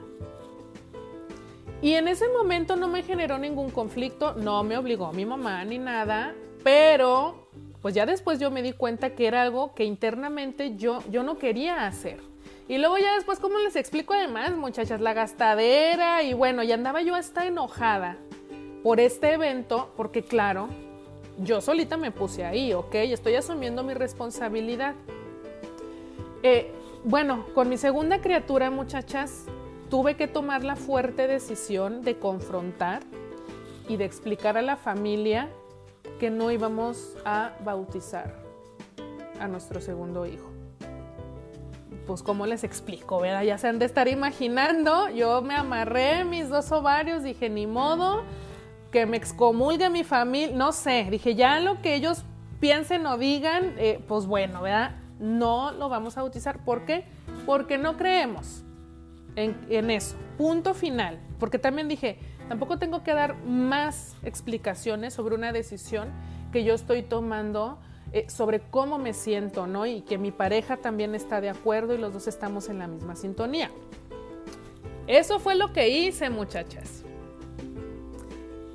Y 1.80 1.92
en 1.92 2.08
ese 2.08 2.28
momento 2.28 2.76
no 2.76 2.88
me 2.88 3.02
generó 3.02 3.38
ningún 3.38 3.70
conflicto, 3.70 4.34
no 4.34 4.64
me 4.64 4.76
obligó 4.76 5.12
mi 5.12 5.24
mamá 5.24 5.64
ni 5.64 5.78
nada, 5.78 6.34
pero 6.62 7.48
pues 7.82 7.94
ya 7.94 8.06
después 8.06 8.40
yo 8.40 8.50
me 8.50 8.62
di 8.62 8.72
cuenta 8.72 9.14
que 9.14 9.26
era 9.26 9.42
algo 9.42 9.74
que 9.74 9.84
internamente 9.84 10.76
yo, 10.76 11.00
yo 11.10 11.22
no 11.22 11.38
quería 11.38 11.86
hacer. 11.86 12.20
Y 12.66 12.78
luego 12.78 12.96
ya 12.96 13.14
después, 13.14 13.38
¿cómo 13.38 13.58
les 13.58 13.76
explico 13.76 14.14
además, 14.14 14.56
muchachas? 14.56 15.02
La 15.02 15.12
gastadera 15.12 16.22
y 16.22 16.32
bueno, 16.32 16.62
ya 16.62 16.74
andaba 16.74 17.02
yo 17.02 17.14
hasta 17.14 17.46
enojada 17.46 18.16
por 18.84 19.00
este 19.00 19.32
evento, 19.32 19.88
porque 19.96 20.22
claro, 20.22 20.68
yo 21.38 21.62
solita 21.62 21.96
me 21.96 22.10
puse 22.10 22.44
ahí, 22.44 22.74
¿ok? 22.74 22.94
Estoy 22.96 23.34
asumiendo 23.34 23.82
mi 23.82 23.94
responsabilidad. 23.94 24.94
Eh, 26.42 26.70
bueno, 27.02 27.46
con 27.54 27.70
mi 27.70 27.78
segunda 27.78 28.20
criatura, 28.20 28.70
muchachas, 28.70 29.46
tuve 29.88 30.16
que 30.16 30.28
tomar 30.28 30.64
la 30.64 30.76
fuerte 30.76 31.26
decisión 31.26 32.02
de 32.02 32.18
confrontar 32.18 33.00
y 33.88 33.96
de 33.96 34.04
explicar 34.04 34.58
a 34.58 34.62
la 34.62 34.76
familia 34.76 35.48
que 36.20 36.28
no 36.28 36.50
íbamos 36.50 37.16
a 37.24 37.52
bautizar 37.64 38.34
a 39.40 39.48
nuestro 39.48 39.80
segundo 39.80 40.26
hijo. 40.26 40.50
Pues, 42.06 42.22
¿cómo 42.22 42.44
les 42.44 42.64
explico? 42.64 43.18
¿verdad? 43.18 43.44
Ya 43.44 43.56
se 43.56 43.66
han 43.66 43.78
de 43.78 43.86
estar 43.86 44.08
imaginando. 44.08 45.08
Yo 45.08 45.40
me 45.40 45.54
amarré 45.54 46.24
mis 46.24 46.50
dos 46.50 46.70
ovarios, 46.70 47.22
dije, 47.22 47.48
ni 47.48 47.66
modo, 47.66 48.24
que 48.94 49.06
me 49.06 49.16
excomulgue 49.16 49.90
mi 49.90 50.04
familia, 50.04 50.56
no 50.56 50.70
sé, 50.70 51.08
dije, 51.10 51.34
ya 51.34 51.58
lo 51.58 51.82
que 51.82 51.96
ellos 51.96 52.22
piensen 52.60 53.04
o 53.06 53.18
digan, 53.18 53.74
eh, 53.76 53.98
pues 54.06 54.24
bueno, 54.24 54.62
¿verdad? 54.62 54.94
No 55.18 55.72
lo 55.72 55.88
vamos 55.88 56.16
a 56.16 56.22
bautizar. 56.22 56.64
¿Por 56.64 56.84
qué? 56.84 57.04
Porque 57.44 57.76
no 57.76 57.96
creemos 57.96 58.62
en, 59.34 59.90
eso. 59.90 60.14
Punto 60.38 60.74
final. 60.74 61.18
Porque 61.40 61.58
también 61.58 61.88
dije, 61.88 62.20
tampoco 62.48 62.78
tengo 62.78 63.02
que 63.02 63.14
dar 63.14 63.34
más 63.42 64.14
explicaciones 64.22 65.12
sobre 65.12 65.34
una 65.34 65.52
decisión 65.52 66.12
que 66.52 66.62
yo 66.62 66.72
estoy 66.74 67.02
tomando 67.02 67.80
eh, 68.12 68.30
sobre 68.30 68.60
cómo 68.60 68.98
me 68.98 69.12
siento, 69.12 69.66
¿no? 69.66 69.86
Y 69.86 70.02
que 70.02 70.18
mi 70.18 70.30
pareja 70.30 70.76
también 70.76 71.16
está 71.16 71.40
de 71.40 71.50
acuerdo 71.50 71.94
y 71.94 71.98
los 71.98 72.12
dos 72.12 72.28
estamos 72.28 72.68
en 72.68 72.78
la 72.78 72.86
misma 72.86 73.16
sintonía. 73.16 73.72
Eso 75.08 75.40
fue 75.40 75.56
lo 75.56 75.72
que 75.72 75.88
hice, 75.88 76.30
muchachas. 76.30 77.03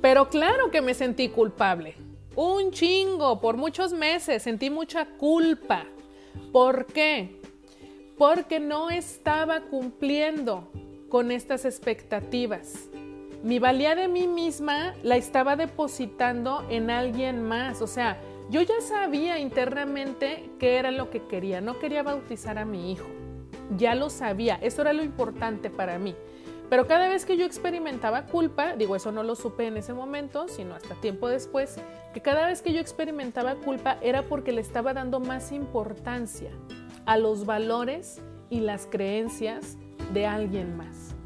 Pero 0.00 0.28
claro 0.28 0.70
que 0.70 0.80
me 0.80 0.94
sentí 0.94 1.28
culpable. 1.28 1.94
Un 2.36 2.70
chingo, 2.70 3.40
por 3.40 3.56
muchos 3.56 3.92
meses 3.92 4.42
sentí 4.42 4.70
mucha 4.70 5.04
culpa. 5.04 5.84
¿Por 6.52 6.86
qué? 6.86 7.40
Porque 8.16 8.60
no 8.60 8.90
estaba 8.90 9.62
cumpliendo 9.62 10.70
con 11.08 11.30
estas 11.30 11.64
expectativas. 11.64 12.88
Mi 13.42 13.58
valía 13.58 13.94
de 13.94 14.08
mí 14.08 14.26
misma 14.26 14.94
la 15.02 15.16
estaba 15.16 15.56
depositando 15.56 16.66
en 16.70 16.90
alguien 16.90 17.42
más. 17.42 17.82
O 17.82 17.86
sea, 17.86 18.18
yo 18.50 18.62
ya 18.62 18.80
sabía 18.80 19.38
internamente 19.38 20.50
qué 20.58 20.76
era 20.76 20.90
lo 20.90 21.10
que 21.10 21.26
quería. 21.26 21.60
No 21.60 21.78
quería 21.78 22.02
bautizar 22.02 22.58
a 22.58 22.64
mi 22.64 22.92
hijo. 22.92 23.08
Ya 23.76 23.94
lo 23.94 24.10
sabía. 24.10 24.58
Eso 24.62 24.82
era 24.82 24.92
lo 24.92 25.02
importante 25.02 25.70
para 25.70 25.98
mí. 25.98 26.14
Pero 26.70 26.86
cada 26.86 27.08
vez 27.08 27.26
que 27.26 27.36
yo 27.36 27.44
experimentaba 27.44 28.26
culpa, 28.26 28.76
digo, 28.76 28.94
eso 28.94 29.10
no 29.10 29.24
lo 29.24 29.34
supe 29.34 29.66
en 29.66 29.76
ese 29.76 29.92
momento, 29.92 30.46
sino 30.46 30.76
hasta 30.76 30.94
tiempo 30.94 31.28
después, 31.28 31.76
que 32.14 32.22
cada 32.22 32.46
vez 32.46 32.62
que 32.62 32.72
yo 32.72 32.80
experimentaba 32.80 33.56
culpa 33.56 33.98
era 34.00 34.22
porque 34.22 34.52
le 34.52 34.60
estaba 34.60 34.94
dando 34.94 35.18
más 35.18 35.50
importancia 35.50 36.52
a 37.06 37.16
los 37.18 37.44
valores 37.44 38.22
y 38.50 38.60
las 38.60 38.86
creencias 38.86 39.76
de 40.12 40.26
alguien 40.26 40.76
más. 40.76 41.16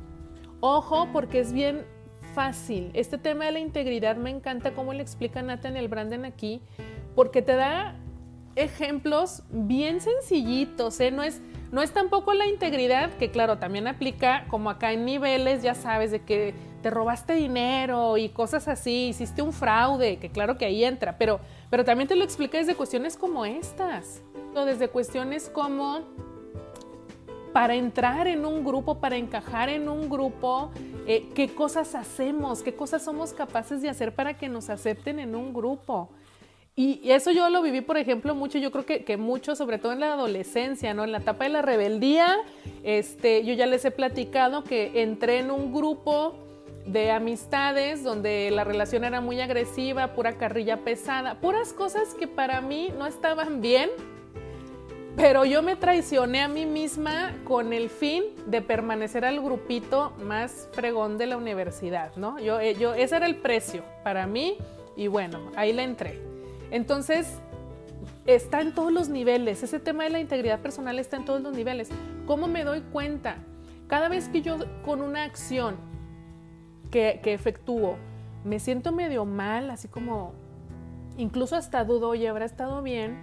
Ojo, 0.61 1.09
porque 1.13 1.41
es 1.41 1.53
bien 1.53 1.85
fácil. 2.35 2.91
Este 2.95 3.19
tema 3.19 3.45
de 3.45 3.53
la 3.53 3.59
integridad 3.61 4.17
me 4.17 4.31
encanta 4.31 4.73
cómo 4.73 4.95
le 4.95 5.03
explica 5.03 5.43
Nathaniel 5.43 5.89
Branden 5.89 6.25
aquí, 6.25 6.63
porque 7.15 7.43
te 7.43 7.55
da 7.55 7.97
ejemplos 8.57 9.43
bien 9.51 10.01
sencillitos, 10.01 11.01
¿eh? 11.01 11.11
No 11.11 11.23
es, 11.23 11.43
no 11.75 11.83
es 11.83 11.91
tampoco 11.91 12.35
la 12.35 12.47
integridad, 12.47 13.11
que 13.15 13.33
claro, 13.33 13.59
también 13.59 13.89
aplica 13.89 14.45
como 14.47 14.71
acá 14.71 14.93
en 14.93 15.05
niveles, 15.05 15.61
ya 15.61 15.75
sabes, 15.75 16.13
de 16.13 16.23
que 16.23 16.55
te 16.83 16.89
robaste 16.89 17.35
dinero 17.35 18.17
y 18.17 18.29
cosas 18.29 18.69
así, 18.69 19.09
hiciste 19.09 19.43
un 19.43 19.53
fraude, 19.53 20.19
que 20.19 20.31
claro 20.31 20.57
que 20.57 20.67
ahí 20.67 20.85
entra, 20.85 21.19
pero, 21.19 21.41
pero 21.71 21.85
también 21.85 22.07
te 22.07 22.15
lo 22.15 22.23
explica 22.23 22.59
desde 22.59 22.77
cuestiones 22.77 23.17
como 23.17 23.45
estas, 23.45 24.23
desde 24.55 24.87
cuestiones 24.87 25.51
como 25.53 26.03
para 27.53 27.75
entrar 27.75 28.29
en 28.29 28.47
un 28.47 28.65
grupo, 28.65 29.01
para 29.01 29.17
encajar 29.17 29.69
en 29.69 29.89
un 29.89 30.09
grupo, 30.09 30.71
eh, 31.09 31.29
qué 31.35 31.53
cosas 31.57 31.97
hacemos, 31.97 32.63
qué 32.63 32.77
cosas 32.77 33.03
somos 33.03 33.33
capaces 33.33 33.83
de 33.83 33.89
hacer 33.89 34.15
para 34.15 34.39
que 34.39 34.49
nos 34.49 34.71
acepten 34.71 35.19
en 35.19 35.35
un 35.35 35.53
grupo. 35.53 36.09
Y, 36.77 37.13
eso 37.13 37.31
yo 37.31 37.49
lo 37.51 37.63
viví, 37.63 37.83
por 37.83 37.97
ejemplo, 37.97 38.35
mucho, 38.35 38.59
yo 38.59 38.73
creo 38.73 38.85
que, 38.85 39.05
que, 39.05 39.17
mucho, 39.17 39.55
sobre 39.55 39.79
todo 39.79 39.93
en 39.93 40.01
la 40.01 40.15
adolescencia, 40.15 40.93
¿no? 40.93 41.05
En 41.05 41.13
la 41.13 41.19
etapa 41.19 41.45
de 41.45 41.51
la 41.51 41.63
rebeldía, 41.63 42.37
este, 42.83 43.45
yo 43.45 43.55
ya 43.55 43.67
les 43.67 43.85
he 43.85 43.93
platicado 43.93 44.65
que 44.65 45.03
entré 45.03 45.39
en 45.39 45.53
un 45.53 45.73
grupo 45.73 46.35
de 46.85 47.13
amistades 47.13 48.03
donde 48.03 48.51
la 48.51 48.65
relación 48.65 49.05
era 49.05 49.21
muy 49.21 49.41
agresiva, 49.41 50.15
pura 50.15 50.37
carrilla 50.37 50.79
pesada, 50.79 51.41
puras 51.41 51.73
cosas 51.73 52.15
que 52.15 52.27
para 52.27 52.61
mí 52.61 52.93
no 52.99 53.07
estaban 53.07 53.61
bien, 53.61 53.91
pero 55.17 55.45
yo 55.45 55.63
me 55.63 55.77
traicioné 55.77 56.43
a 56.43 56.49
mí 56.49 56.67
misma 56.67 57.37
con 57.45 57.73
el 57.73 57.89
fin 57.89 58.25
de 58.47 58.61
permanecer 58.63 59.25
al 59.25 59.41
grupito 59.41 60.13
más 60.25 60.69
fregón 60.73 61.19
de 61.19 61.27
la 61.27 61.37
universidad, 61.37 62.17
¿no? 62.17 62.39
Yo, 62.41 62.59
eh, 62.59 62.75
yo, 62.75 62.95
ese 62.95 63.17
era 63.17 63.27
el 63.27 63.37
precio 63.37 63.85
para 64.03 64.27
mí 64.27 64.59
y 64.97 65.07
bueno, 65.07 65.53
ahí 65.55 65.73
le 65.73 65.85
entré. 65.85 66.34
Entonces, 66.75 67.29
está 68.27 68.61
en 68.61 68.75
todos 68.75 68.93
los 68.93 69.09
niveles. 69.09 69.63
Ese 69.63 69.79
tema 69.79 70.03
de 70.03 70.11
la 70.11 70.19
integridad 70.19 70.59
personal 70.59 70.99
está 70.99 71.17
en 71.17 71.25
todos 71.25 71.41
los 71.41 71.55
niveles. 71.55 71.89
¿Cómo 72.27 72.49
me 72.49 72.65
doy 72.65 72.81
cuenta? 72.81 73.37
Cada 73.87 74.09
vez 74.09 74.29
que 74.29 74.43
yo 74.43 74.59
con 74.85 75.01
una 75.01 75.23
acción 75.23 75.77
que, 76.91 77.21
efectúo 77.27 77.97
me 78.43 78.59
siento 78.59 78.91
medio 78.91 79.25
mal, 79.25 79.71
así 79.71 79.87
como 79.87 80.33
incluso 81.17 81.55
hasta 81.55 81.85
dudo, 81.85 82.09
oye, 82.09 82.29
¿habrá 82.29 82.45
estado 82.45 82.83
bien? 82.83 83.19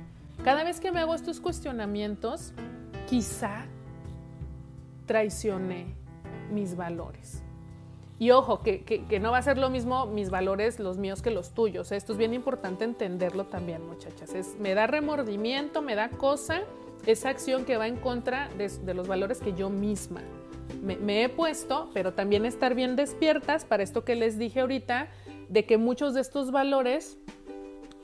Cada 0.45 0.63
vez 0.63 0.79
que 0.79 0.93
me 0.93 1.01
hago 1.01 1.13
estos 1.13 1.41
cuestionamientos, 1.41 2.53
quizá 3.09 3.65
traicioné 5.07 5.87
mis 6.53 6.77
valores. 6.77 7.40
Y 8.21 8.29
ojo, 8.29 8.61
que, 8.61 9.19
no 9.19 9.31
va 9.31 9.39
a 9.39 9.41
ser 9.41 9.57
lo 9.57 9.71
mismo 9.71 10.05
mis 10.05 10.29
valores, 10.29 10.79
los 10.79 10.99
míos, 10.99 11.23
que 11.23 11.31
los 11.31 11.55
tuyos. 11.55 11.91
Esto 11.91 12.11
es 12.11 12.19
bien 12.19 12.35
importante 12.35 12.83
entenderlo 12.83 13.45
también, 13.45 13.83
muchachas. 13.87 14.35
Es, 14.35 14.59
me 14.59 14.75
da 14.75 14.85
remordimiento, 14.85 15.81
me 15.81 15.95
da 15.95 16.09
cosa 16.09 16.61
esa 17.07 17.29
acción 17.29 17.65
que 17.65 17.77
va 17.77 17.87
en 17.87 17.95
contra 17.95 18.47
de, 18.49 18.93
los 18.93 19.07
valores 19.07 19.39
que 19.39 19.53
yo 19.53 19.71
misma 19.71 20.21
me, 20.83 20.97
me, 20.97 21.23
he 21.23 21.29
puesto, 21.29 21.89
pero 21.95 22.13
también 22.13 22.45
estar 22.45 22.75
bien 22.75 22.95
despiertas 22.95 23.65
para 23.65 23.81
esto 23.81 24.05
que 24.05 24.13
les 24.13 24.37
dije 24.37 24.59
ahorita, 24.59 25.09
de 25.49 25.65
que 25.65 25.79
muchos 25.79 26.13
de 26.13 26.21
estos 26.21 26.51
valores 26.51 27.17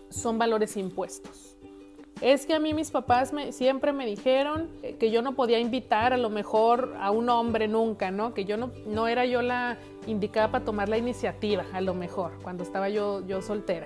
son 0.10 0.40
valores 0.40 0.78
impuestos. 0.78 1.47
Es 2.22 2.46
que 2.46 2.56
a 2.56 2.60
mí 2.60 2.74
mis 2.74 2.90
papás 2.90 3.32
siempre 3.52 3.94
me 3.94 4.06
dijeron 4.06 4.70
que 5.00 5.12
yo 5.12 5.22
no 5.22 5.36
podía 5.36 5.60
invitar 5.60 6.14
a 6.14 6.18
lo 6.18 6.30
mejor 6.30 6.96
a 7.00 7.12
un 7.12 7.30
hombre 7.30 7.68
nunca, 7.68 8.10
¿no? 8.10 8.34
Que 8.34 8.46
yo 8.46 8.58
no, 8.58 8.72
no 8.88 9.08
era 9.08 9.26
yo 9.26 9.42
la 9.42 9.78
indicada 10.08 10.52
para 10.52 10.66
tomar 10.66 10.90
la 10.90 10.98
iniciativa, 10.98 11.66
a 11.74 11.82
lo 11.82 11.94
mejor, 11.94 12.32
cuando 12.42 12.64
estaba 12.64 12.90
yo, 12.90 13.26
yo 13.28 13.42
soltera. 13.42 13.86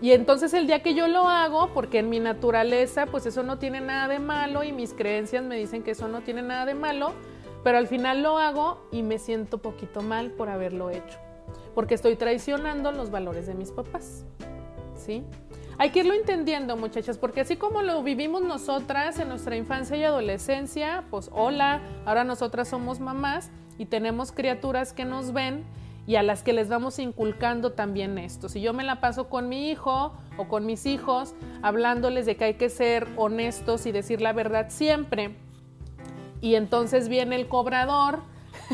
Y 0.00 0.12
entonces 0.12 0.52
el 0.54 0.66
día 0.66 0.82
que 0.82 0.94
yo 0.94 1.06
lo 1.08 1.28
hago, 1.28 1.70
porque 1.74 1.98
en 1.98 2.08
mi 2.08 2.20
naturaleza, 2.20 3.06
pues 3.06 3.26
eso 3.26 3.42
no 3.42 3.58
tiene 3.58 3.80
nada 3.80 4.08
de 4.08 4.18
malo 4.18 4.64
y 4.64 4.72
mis 4.72 4.94
creencias 4.94 5.44
me 5.44 5.56
dicen 5.56 5.82
que 5.82 5.92
eso 5.92 6.08
no 6.08 6.22
tiene 6.22 6.42
nada 6.42 6.66
de 6.66 6.74
malo, 6.74 7.12
pero 7.62 7.78
al 7.78 7.86
final 7.86 8.22
lo 8.22 8.38
hago 8.38 8.88
y 8.90 9.02
me 9.02 9.18
siento 9.18 9.58
poquito 9.58 10.02
mal 10.02 10.32
por 10.32 10.48
haberlo 10.48 10.90
hecho, 10.90 11.18
porque 11.74 11.94
estoy 11.94 12.16
traicionando 12.16 12.90
los 12.92 13.10
valores 13.10 13.46
de 13.46 13.54
mis 13.54 13.70
papás, 13.70 14.24
¿sí? 14.96 15.22
Hay 15.78 15.90
que 15.90 16.00
irlo 16.00 16.14
entendiendo, 16.14 16.76
muchachas, 16.76 17.18
porque 17.18 17.40
así 17.40 17.56
como 17.56 17.82
lo 17.82 18.02
vivimos 18.02 18.42
nosotras 18.42 19.18
en 19.18 19.28
nuestra 19.28 19.56
infancia 19.56 19.96
y 19.96 20.04
adolescencia, 20.04 21.04
pues 21.10 21.30
hola, 21.32 21.80
ahora 22.04 22.24
nosotras 22.24 22.68
somos 22.68 23.00
mamás 23.00 23.50
y 23.78 23.86
tenemos 23.86 24.32
criaturas 24.32 24.92
que 24.92 25.04
nos 25.04 25.32
ven 25.32 25.64
y 26.06 26.16
a 26.16 26.22
las 26.22 26.42
que 26.42 26.52
les 26.52 26.68
vamos 26.68 26.98
inculcando 26.98 27.72
también 27.72 28.18
esto. 28.18 28.48
Si 28.48 28.60
yo 28.60 28.72
me 28.72 28.84
la 28.84 29.00
paso 29.00 29.28
con 29.28 29.48
mi 29.48 29.70
hijo 29.70 30.12
o 30.36 30.48
con 30.48 30.66
mis 30.66 30.86
hijos 30.86 31.34
hablándoles 31.62 32.26
de 32.26 32.36
que 32.36 32.44
hay 32.44 32.54
que 32.54 32.68
ser 32.68 33.08
honestos 33.16 33.86
y 33.86 33.92
decir 33.92 34.20
la 34.20 34.32
verdad 34.32 34.66
siempre, 34.68 35.36
y 36.40 36.56
entonces 36.56 37.08
viene 37.08 37.36
el 37.36 37.48
cobrador, 37.48 38.20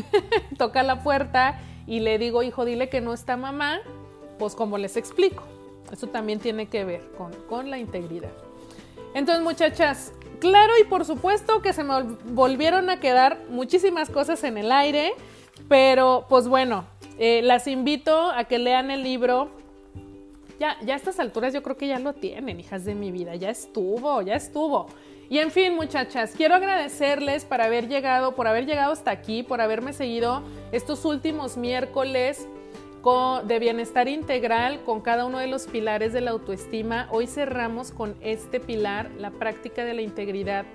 toca 0.57 0.83
la 0.83 1.03
puerta 1.03 1.59
y 1.85 1.99
le 2.01 2.17
digo, 2.17 2.43
hijo, 2.43 2.65
dile 2.65 2.89
que 2.89 2.99
no 2.99 3.13
está 3.13 3.37
mamá, 3.37 3.79
pues 4.37 4.55
como 4.55 4.77
les 4.77 4.97
explico. 4.97 5.43
Eso 5.91 6.07
también 6.07 6.39
tiene 6.39 6.67
que 6.67 6.85
ver 6.85 7.01
con, 7.47 7.69
la 7.69 7.77
integridad. 7.77 8.31
Entonces, 9.13 9.43
muchachas, 9.43 10.13
claro 10.39 10.73
y 10.79 10.85
por 10.85 11.05
supuesto 11.05 11.61
que 11.61 11.73
se 11.73 11.83
me 11.83 12.03
volvieron 12.25 12.89
a 12.89 12.99
quedar 12.99 13.39
muchísimas 13.49 14.09
cosas 14.09 14.43
en 14.43 14.57
el 14.57 14.71
aire, 14.71 15.13
pero 15.67 16.25
pues 16.29 16.47
bueno, 16.47 16.85
eh, 17.17 17.41
las 17.43 17.67
invito 17.67 18.31
a 18.31 18.43
que 18.45 18.59
lean 18.59 18.91
el 18.91 19.03
libro. 19.03 19.49
Ya, 20.59 20.77
ya 20.81 20.93
a 20.95 20.97
estas 20.97 21.19
alturas 21.19 21.53
yo 21.53 21.63
creo 21.63 21.77
que 21.77 21.87
ya 21.87 21.99
lo 21.99 22.13
tienen, 22.13 22.59
hijas 22.59 22.83
de 22.83 22.93
mi 22.93 23.11
vida, 23.11 23.35
ya 23.35 23.49
estuvo, 23.49 24.21
ya 24.21 24.35
estuvo. 24.35 24.87
Y 25.29 25.37
en 25.37 25.51
fin, 25.51 25.75
muchachas, 25.75 26.33
quiero 26.35 26.55
agradecerles 26.55 27.45
por 27.45 27.61
haber 27.61 27.87
llegado, 27.87 28.35
por 28.35 28.47
haber 28.47 28.65
llegado 28.65 28.91
hasta 28.91 29.11
aquí, 29.11 29.43
por 29.43 29.61
haberme 29.61 29.93
seguido 29.93 30.41
estos 30.71 31.05
últimos 31.05 31.55
miércoles 31.55 32.47
de 32.99 33.59
bienestar 33.59 34.09
integral 34.09 34.83
con 34.83 34.99
cada 34.99 35.25
uno 35.25 35.39
de 35.39 35.47
los 35.47 35.67
pilares 35.67 36.11
de 36.11 36.19
la 36.19 36.31
autoestima. 36.31 37.07
Hoy 37.11 37.27
cerramos 37.27 37.91
con 37.91 38.13
este 38.19 38.59
pilar, 38.59 39.09
la 39.17 39.31
práctica 39.31 39.85
de 39.85 39.93
la 39.93 40.01
integridad 40.01 40.65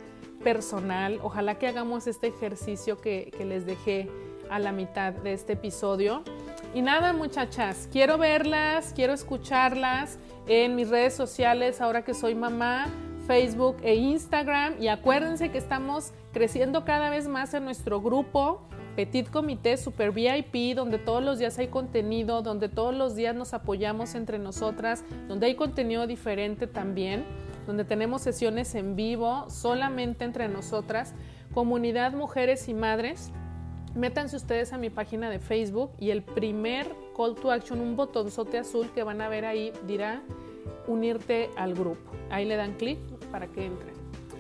personal. 0.42 1.20
Ojalá 1.22 1.58
que 1.58 1.66
hagamos 1.66 2.06
este 2.06 2.28
ejercicio 2.28 2.98
que, 2.98 3.30
les 3.46 3.66
dejé 3.66 4.08
a 4.48 4.58
la 4.58 4.72
mitad 4.72 5.12
de 5.12 5.34
este 5.34 5.52
episodio. 5.52 6.22
Y 6.72 6.80
nada, 6.80 7.12
muchachas, 7.12 7.90
quiero 7.92 8.16
verlas, 8.16 8.94
quiero 8.96 9.12
escucharlas 9.12 10.18
en 10.46 10.76
mis 10.76 10.88
redes 10.88 11.12
sociales 11.12 11.82
ahora 11.82 12.04
que 12.04 12.14
soy 12.14 12.34
mamá. 12.34 12.86
Facebook 13.26 13.76
e 13.82 13.94
Instagram. 13.94 14.74
Y 14.82 14.88
acuérdense 14.88 15.50
que 15.50 15.56
estamos 15.56 16.12
creciendo 16.32 16.84
cada 16.84 17.08
vez 17.08 17.26
más 17.26 17.54
en 17.54 17.64
nuestro 17.64 18.02
grupo 18.02 18.60
Petit 18.96 19.28
Comité 19.28 19.76
Super 19.76 20.12
VIP, 20.12 20.76
donde 20.76 20.98
todos 20.98 21.22
los 21.22 21.38
días 21.38 21.58
hay 21.58 21.68
contenido, 21.68 22.42
donde 22.42 22.68
todos 22.68 22.94
los 22.94 23.16
días 23.16 23.34
nos 23.34 23.52
apoyamos 23.52 24.14
entre 24.14 24.38
nosotras, 24.38 25.04
donde 25.26 25.46
hay 25.46 25.56
contenido 25.56 26.06
diferente 26.06 26.66
también, 26.68 27.24
donde 27.66 27.84
tenemos 27.84 28.22
sesiones 28.22 28.74
en 28.74 28.94
vivo 28.94 29.50
solamente 29.50 30.24
entre 30.24 30.48
nosotras, 30.48 31.14
comunidad 31.52 32.12
mujeres 32.12 32.68
y 32.68 32.74
madres. 32.74 33.32
Métanse 33.96 34.36
ustedes 34.36 34.72
a 34.72 34.78
mi 34.78 34.90
página 34.90 35.28
de 35.28 35.40
Facebook 35.40 35.90
y 35.98 36.10
el 36.10 36.22
primer 36.22 36.86
call 37.16 37.34
to 37.34 37.50
action, 37.50 37.80
un 37.80 37.96
botonzote 37.96 38.58
azul 38.58 38.90
que 38.94 39.02
van 39.02 39.20
a 39.20 39.28
ver 39.28 39.44
ahí, 39.44 39.72
dirá 39.86 40.22
unirte 40.86 41.50
al 41.56 41.74
grupo. 41.74 42.10
Ahí 42.30 42.44
le 42.44 42.56
dan 42.56 42.74
clic 42.74 42.98
para 43.30 43.46
que 43.48 43.66
entren 43.66 43.94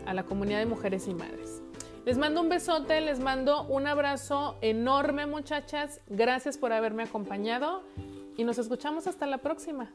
a 0.06 0.14
la 0.14 0.24
comunidad 0.24 0.58
de 0.58 0.66
mujeres 0.66 1.08
y 1.08 1.14
madres. 1.14 1.43
Les 2.04 2.18
mando 2.18 2.42
un 2.42 2.50
besote, 2.50 3.00
les 3.00 3.18
mando 3.18 3.62
un 3.64 3.86
abrazo 3.86 4.58
enorme 4.60 5.24
muchachas. 5.24 6.02
Gracias 6.06 6.58
por 6.58 6.70
haberme 6.70 7.04
acompañado 7.04 7.82
y 8.36 8.44
nos 8.44 8.58
escuchamos 8.58 9.06
hasta 9.06 9.26
la 9.26 9.38
próxima. 9.38 9.90